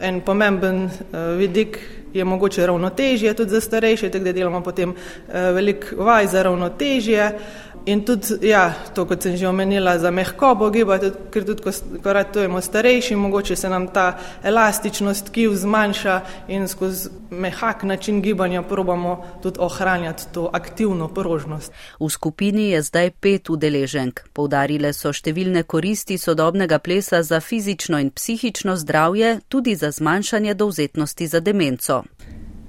En 0.00 0.20
pomemben 0.20 0.90
vidik 1.38 1.78
je 2.12 2.24
mogoče 2.24 2.66
ravnotežje 2.66 3.34
tudi 3.34 3.50
za 3.50 3.60
starejše, 3.60 4.10
tako 4.10 4.24
da 4.24 4.32
delamo 4.32 4.60
potem 4.60 4.94
veliko 5.32 6.04
vaj 6.04 6.26
za 6.26 6.42
ravnotežje. 6.42 7.38
In 7.86 8.04
tudi, 8.04 8.48
ja, 8.48 8.74
to, 8.94 9.04
kot 9.06 9.22
sem 9.22 9.36
že 9.38 9.46
omenila, 9.46 9.98
za 10.02 10.10
mehkobo 10.10 10.70
gibati, 10.74 11.12
ker 11.30 11.44
tudi, 11.46 11.62
ko, 11.62 11.70
ko 12.02 12.12
ratujemo 12.12 12.58
starejši, 12.60 13.14
mogoče 13.16 13.56
se 13.56 13.68
nam 13.70 13.86
ta 13.94 14.18
elastičnost 14.42 15.30
kiv 15.30 15.54
zmanjša 15.54 16.16
in 16.48 16.66
skozi 16.68 17.08
mehak 17.30 17.82
način 17.82 18.22
gibanja 18.22 18.62
probamo 18.62 19.24
tudi 19.42 19.60
ohranjati 19.62 20.26
to 20.34 20.50
aktivno 20.52 21.08
porožnost. 21.08 21.72
V 22.00 22.10
skupini 22.10 22.70
je 22.70 22.82
zdaj 22.82 23.10
pet 23.10 23.50
udeleženk. 23.50 24.20
Poudarile 24.34 24.90
so 24.92 25.14
številne 25.14 25.62
koristi 25.62 26.18
sodobnega 26.18 26.82
plesa 26.82 27.22
za 27.22 27.40
fizično 27.40 28.02
in 28.02 28.10
psihično 28.10 28.76
zdravje, 28.76 29.40
tudi 29.48 29.76
za 29.78 29.90
zmanjšanje 29.90 30.54
dovzetnosti 30.54 31.26
za 31.26 31.40
demenco. 31.40 32.02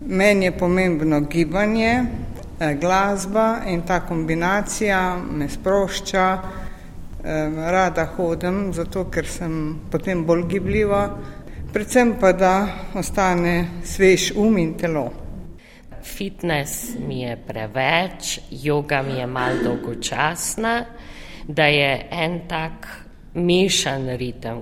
Meni 0.06 0.46
je 0.46 0.58
pomembno 0.58 1.22
gibanje, 1.22 2.06
glasba 2.60 3.62
in 3.66 3.82
ta 3.82 4.00
kombinacija 4.00 5.18
me 5.32 5.50
sprošča. 5.50 6.42
Rada 7.72 8.06
hodim, 8.06 8.74
zato 8.74 9.10
ker 9.12 9.28
sem 9.28 9.80
potem 9.92 10.24
bolj 10.26 10.46
gibljiva, 10.48 11.02
predvsem 11.74 12.14
pa 12.20 12.32
da 12.32 12.68
ostane 12.96 13.82
svež 13.84 14.32
um 14.36 14.58
in 14.58 14.74
telo. 14.78 15.10
Fitness 16.04 16.96
mi 17.08 17.22
je 17.22 17.36
preveč, 17.48 18.40
yoga 18.52 19.02
mi 19.02 19.20
je 19.20 19.28
mal 19.28 19.60
dolgočasna, 19.64 20.86
da 21.48 21.66
je 21.66 22.08
en 22.12 22.40
tak 22.48 22.88
mešan 23.34 24.10
ritem. 24.18 24.62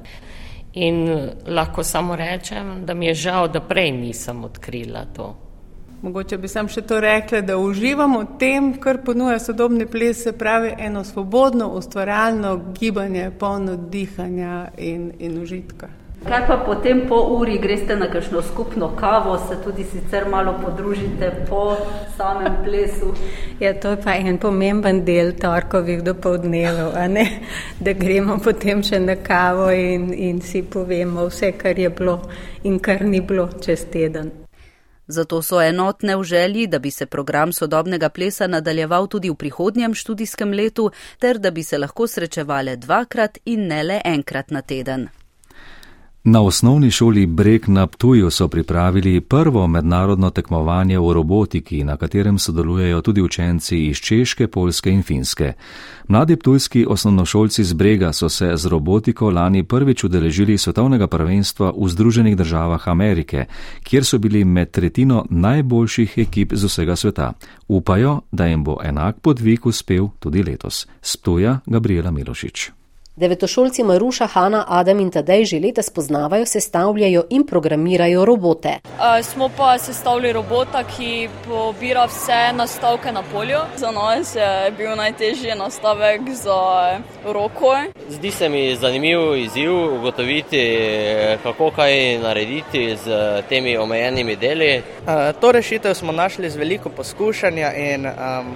In 0.73 1.29
lahko 1.45 1.83
samo 1.83 2.15
rečem, 2.15 2.85
da 2.85 2.93
mi 2.93 3.05
je 3.05 3.13
žal, 3.13 3.47
da 3.47 3.59
prej 3.59 3.91
nisem 3.91 4.43
odkrila 4.43 5.05
to. 5.15 5.44
Mogoče 6.01 6.37
bi 6.37 6.47
sam 6.47 6.67
še 6.67 6.81
to 6.81 6.99
rekla, 6.99 7.41
da 7.41 7.57
uživamo 7.57 8.19
v 8.21 8.39
tem, 8.39 8.73
kar 8.79 9.01
ponuja 9.05 9.39
sodobni 9.39 9.85
ples, 9.85 10.23
se 10.23 10.37
pravi 10.37 10.73
eno 10.77 11.03
svobodno, 11.03 11.69
ustvarjalno 11.79 12.57
gibanje, 12.79 13.31
polno 13.39 13.75
dihanja 13.75 14.65
in, 14.77 15.11
in 15.19 15.41
užitka. 15.41 15.89
Kaj 16.25 16.47
pa 16.47 16.55
potem 16.57 17.03
po 17.07 17.19
uri 17.37 17.57
greste 17.61 17.95
na 17.95 18.07
kakšno 18.09 18.41
skupno 18.41 18.87
kavo, 18.95 19.37
se 19.37 19.55
tudi 19.63 19.83
sicer 19.83 20.25
malo 20.29 20.55
podružite 20.63 21.45
po 21.49 21.77
samem 22.17 22.53
plesu? 22.63 23.13
Ja, 23.63 23.73
to 23.73 23.89
je 23.89 23.97
pa 24.03 24.15
en 24.15 24.37
pomemben 24.37 25.05
del 25.05 25.31
torkovih 25.39 26.01
dopoldnevov, 26.03 26.97
da 27.79 27.93
gremo 27.93 28.39
potem 28.43 28.83
še 28.83 28.99
na 28.99 29.15
kavo 29.15 29.69
in, 29.71 30.09
in 30.13 30.41
si 30.41 30.63
povemo 30.63 31.29
vse, 31.29 31.51
kar 31.51 31.79
je 31.79 31.89
bilo 31.89 32.19
in 32.63 32.79
kar 32.79 33.05
ni 33.05 33.21
bilo 33.21 33.47
čez 33.61 33.85
teden. 33.91 34.44
Zato 35.07 35.41
so 35.41 35.61
enotne 35.61 36.15
v 36.15 36.23
želji, 36.23 36.67
da 36.67 36.79
bi 36.79 36.91
se 36.91 37.05
program 37.05 37.53
sodobnega 37.53 38.09
plesa 38.09 38.47
nadaljeval 38.47 39.07
tudi 39.07 39.29
v 39.29 39.35
prihodnjem 39.35 39.93
študijskem 39.93 40.53
letu, 40.53 40.91
ter 41.19 41.37
da 41.37 41.51
bi 41.51 41.63
se 41.63 41.77
lahko 41.77 42.07
srečevali 42.07 42.77
dvakrat 42.77 43.37
in 43.45 43.67
ne 43.67 43.83
le 43.83 44.01
enkrat 44.05 44.51
na 44.51 44.61
teden. 44.61 45.09
Na 46.27 46.41
osnovni 46.41 46.91
šoli 46.91 47.25
Brek 47.25 47.67
na 47.67 47.87
Ptuju 47.87 48.29
so 48.31 48.47
pripravili 48.47 49.21
prvo 49.21 49.67
mednarodno 49.67 50.29
tekmovanje 50.29 50.99
v 50.99 51.13
robotiki, 51.13 51.83
na 51.83 51.97
katerem 51.97 52.39
sodelujejo 52.39 53.01
tudi 53.01 53.21
učenci 53.21 53.85
iz 53.85 53.97
Češke, 53.97 54.47
Polske 54.47 54.89
in 54.91 55.03
Finske. 55.03 55.53
Mladi 56.07 56.35
ptujski 56.35 56.85
osnovnošolci 56.89 57.63
z 57.63 57.73
Brega 57.73 58.13
so 58.13 58.29
se 58.29 58.51
z 58.55 58.65
robotiko 58.65 59.29
lani 59.29 59.63
prvič 59.63 60.03
udeležili 60.03 60.57
svetovnega 60.57 61.07
prvenstva 61.07 61.73
v 61.77 61.89
Združenih 61.89 62.37
državah 62.37 62.87
Amerike, 62.87 63.45
kjer 63.83 64.05
so 64.05 64.17
bili 64.17 64.45
med 64.45 64.71
tretjino 64.71 65.25
najboljših 65.29 66.17
ekip 66.17 66.53
z 66.53 66.65
vsega 66.65 66.95
sveta. 66.95 67.33
Upajo, 67.67 68.21
da 68.31 68.45
jim 68.45 68.63
bo 68.63 68.77
enak 68.83 69.19
podvig 69.19 69.65
uspel 69.65 70.09
tudi 70.19 70.43
letos. 70.43 70.87
Sptuja 71.01 71.59
Gabriela 71.65 72.11
Milošič. 72.11 72.84
Devetošolci 73.17 73.83
Maruša, 73.83 74.27
Hanna, 74.27 74.65
Adam 74.67 74.99
in 74.99 75.11
Tadej 75.11 75.45
že 75.45 75.59
leta 75.59 75.81
spoznavajo, 75.81 76.45
sestavljajo 76.45 77.23
in 77.29 77.45
programirajo 77.47 78.25
robote. 78.25 78.79
Uh, 78.83 79.23
smo 79.23 79.49
pa 79.57 79.77
sestavili 79.77 80.33
robota, 80.33 80.83
ki 80.83 81.29
pobira 81.47 82.05
vse 82.05 82.51
nastavke 82.53 83.11
na 83.11 83.23
polju. 83.33 83.59
Za 83.77 83.91
nas 83.91 84.35
je 84.35 84.71
bil 84.77 84.95
najtežji 84.95 85.55
nastavek 85.55 86.21
za 86.33 86.99
roko. 87.25 87.71
Zdi 88.09 88.31
se 88.31 88.49
mi 88.49 88.75
zanimiv 88.75 89.37
izziv 89.37 89.95
ugotoviti, 89.95 90.63
kako 91.43 91.71
kaj 91.71 92.19
narediti 92.19 92.97
z 93.05 93.41
temi 93.49 93.77
omejenimi 93.77 94.35
deli. 94.35 94.77
Uh, 94.77 95.13
to 95.41 95.51
rešitev 95.51 95.93
smo 95.93 96.11
našli 96.11 96.49
z 96.49 96.55
veliko 96.55 96.89
poskušanja 96.89 97.73
in 97.73 98.05
um, 98.05 98.55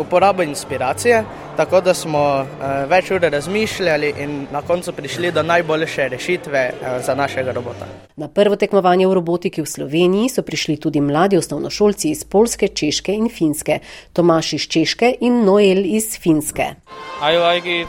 uporabo 0.00 0.42
inspiracije, 0.42 1.24
tako 1.56 1.80
da 1.80 1.94
smo 1.94 2.20
uh, 2.40 2.46
več 2.90 3.10
ur 3.10 3.20
razmišljali 3.20 4.14
in 4.18 4.46
na 4.52 4.62
koncu 4.62 4.92
prišli 4.92 5.32
do 5.32 5.42
najboljše 5.42 6.08
rešitve 6.08 6.70
uh, 6.72 7.04
za 7.04 7.14
našega 7.14 7.52
robota. 7.52 7.86
Na 8.16 8.28
prvo 8.28 8.56
tekmovanje 8.56 9.06
v 9.06 9.14
robotiki 9.14 9.62
v 9.62 9.66
Sloveniji 9.66 10.28
so 10.28 10.42
prišli 10.42 10.76
tudi 10.76 11.00
mladi 11.00 11.36
osnovnošolci 11.36 12.10
iz 12.10 12.24
Polske, 12.24 12.68
Češke 12.68 13.12
in 13.14 13.28
Finske, 13.28 13.78
Tomaš 14.12 14.52
iz 14.52 14.68
Češke 14.68 15.14
in 15.20 15.44
Noel 15.44 15.84
iz 15.84 16.18
Finske. 16.20 16.74
Like 17.20 17.86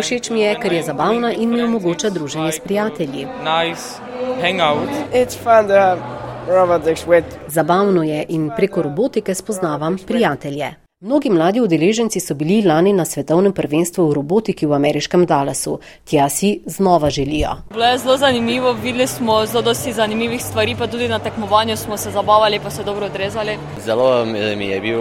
Všeč 0.00 0.30
mi 0.30 0.40
je, 0.40 0.54
ker 0.60 0.72
je 0.72 0.82
zabavna 0.82 1.32
in 1.32 1.50
mi 1.50 1.62
omogoča 1.62 2.10
druženje 2.10 2.52
s 2.52 2.60
prijatelji. 2.60 3.26
Nice 3.42 4.08
Zabavno 7.46 8.02
je 8.02 8.24
in 8.28 8.50
preko 8.56 8.82
robotike 8.82 9.34
spoznavam 9.34 9.96
prijatelje. 10.06 10.74
Mnogi 11.00 11.30
mladi 11.30 11.60
udeleženci 11.60 12.20
so 12.20 12.34
bili 12.34 12.62
lani 12.66 12.92
na 12.92 13.04
svetovnem 13.04 13.52
prvenstvu 13.52 14.08
v 14.08 14.14
robotiki 14.14 14.66
v 14.66 14.72
ameriškem 14.74 15.26
Dallasu. 15.26 15.78
Tja 16.04 16.28
si 16.28 16.60
znova 16.66 17.10
želijo. 17.10 17.50
Bilo 17.70 17.84
je 17.84 17.98
zelo 17.98 18.16
zanimivo, 18.16 18.72
videli 18.72 19.06
smo 19.06 19.46
zelo 19.46 19.62
dosti 19.62 19.92
zanimivih 19.92 20.42
stvari, 20.44 20.74
pa 20.78 20.86
tudi 20.86 21.08
na 21.08 21.18
tekmovanju 21.18 21.76
smo 21.76 21.96
se 21.96 22.10
zabavali, 22.10 22.60
pa 22.62 22.70
se 22.70 22.84
dobro 22.84 23.06
odrezali. 23.06 23.58
Zelo 23.84 24.24
mi 24.56 24.66
je 24.66 24.80
bil 24.80 25.00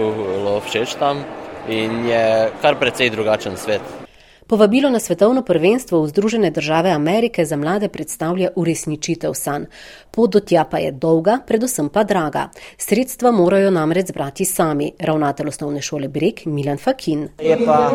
všeč 0.67 0.93
tam 0.99 1.23
in 1.69 2.05
je 2.05 2.51
kar 2.61 2.75
precej 2.79 3.09
drugačen 3.09 3.57
svet. 3.57 4.06
Povabilo 4.47 4.89
na 4.89 4.99
svetovno 4.99 5.41
prvenstvo 5.43 6.01
v 6.01 6.07
Združene 6.07 6.51
države 6.51 6.89
Amerike 6.89 7.45
za 7.45 7.57
mlade 7.57 7.87
predstavlja 7.87 8.49
uresničitev 8.55 9.33
sanj. 9.33 9.65
Pot 10.11 10.31
do 10.31 10.39
tja 10.39 10.63
pa 10.63 10.77
je 10.77 10.91
dolga, 10.91 11.39
predvsem 11.47 11.89
pa 11.89 12.03
draga. 12.03 12.47
Sredstva 12.77 13.31
morajo 13.31 13.71
namreč 13.71 14.07
zbrati 14.07 14.45
sami, 14.45 14.91
ravnatelj 14.99 15.47
osnovne 15.47 15.81
šole 15.81 16.07
Brek 16.07 16.45
Milan 16.45 16.77
Fakin. 16.77 17.27
Je 17.43 17.57
pa 17.65 17.91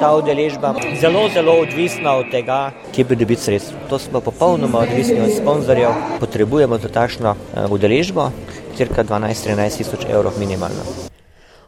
ta 0.00 0.10
udeležba 0.16 0.74
zelo, 1.00 1.28
zelo 1.34 1.52
odvisna 1.52 2.16
od 2.16 2.30
tega, 2.30 2.72
kje 2.94 3.04
bi 3.04 3.16
dobiti 3.16 3.42
sredstva. 3.42 3.78
To 3.88 3.98
smo 3.98 4.20
popolnoma 4.20 4.78
odvisni 4.78 5.20
od 5.20 5.30
sponzorjev. 5.38 5.90
Potrebujemo 6.20 6.78
za 6.78 6.88
tašno 6.88 7.36
udeležbo, 7.70 8.30
cirka 8.76 9.04
12-13 9.04 9.76
tisoč 9.76 10.10
evrov 10.10 10.32
minimalno. 10.38 11.11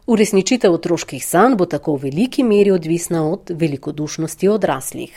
Uresničitev 0.07 0.73
otroških 0.73 1.25
sanj 1.25 1.55
bo 1.57 1.65
tako 1.65 1.95
v 1.95 2.09
veliki 2.09 2.43
meri 2.43 2.71
odvisna 2.71 3.23
od 3.29 3.49
velikodušnosti 3.49 4.47
odraslih. 4.47 5.13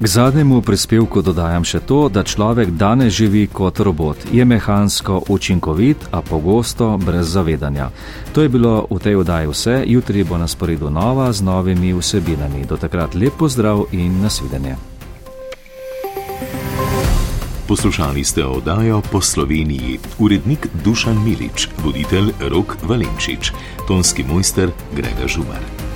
K 0.00 0.06
zadnjemu 0.06 0.62
prispevku 0.62 1.22
dodajam 1.22 1.64
še 1.64 1.80
to, 1.86 2.08
da 2.08 2.22
človek 2.22 2.70
danes 2.70 3.14
živi 3.14 3.46
kot 3.46 3.78
robot, 3.78 4.26
je 4.32 4.44
mehansko 4.44 5.22
učinkovit, 5.28 5.96
a 6.10 6.22
pogosto 6.22 6.96
brez 6.98 7.32
zavedanja. 7.34 7.90
To 8.34 8.42
je 8.42 8.48
bilo 8.48 8.86
v 8.90 8.98
tej 8.98 9.16
oddaji 9.22 9.50
vse, 9.50 9.82
jutri 9.86 10.22
bo 10.24 10.38
na 10.38 10.46
sporedu 10.46 10.90
nova 10.90 11.32
z 11.32 11.42
novimi 11.42 11.94
vsebinami. 11.94 12.66
Do 12.66 12.76
takrat 12.76 13.14
lep 13.14 13.38
pozdrav 13.38 13.86
in 13.92 14.22
nasvidenje. 14.22 14.87
Poslušali 17.68 18.24
ste 18.24 18.44
oddajo 18.44 19.02
po 19.12 19.20
Sloveniji, 19.20 19.98
urednik 20.18 20.66
Dušan 20.84 21.20
Milič, 21.24 21.68
voditelj 21.84 22.32
Rok 22.48 22.76
Valenčič, 22.82 23.52
tonski 23.88 24.24
mojster 24.24 24.72
Grega 24.96 25.28
Žumar. 25.28 25.87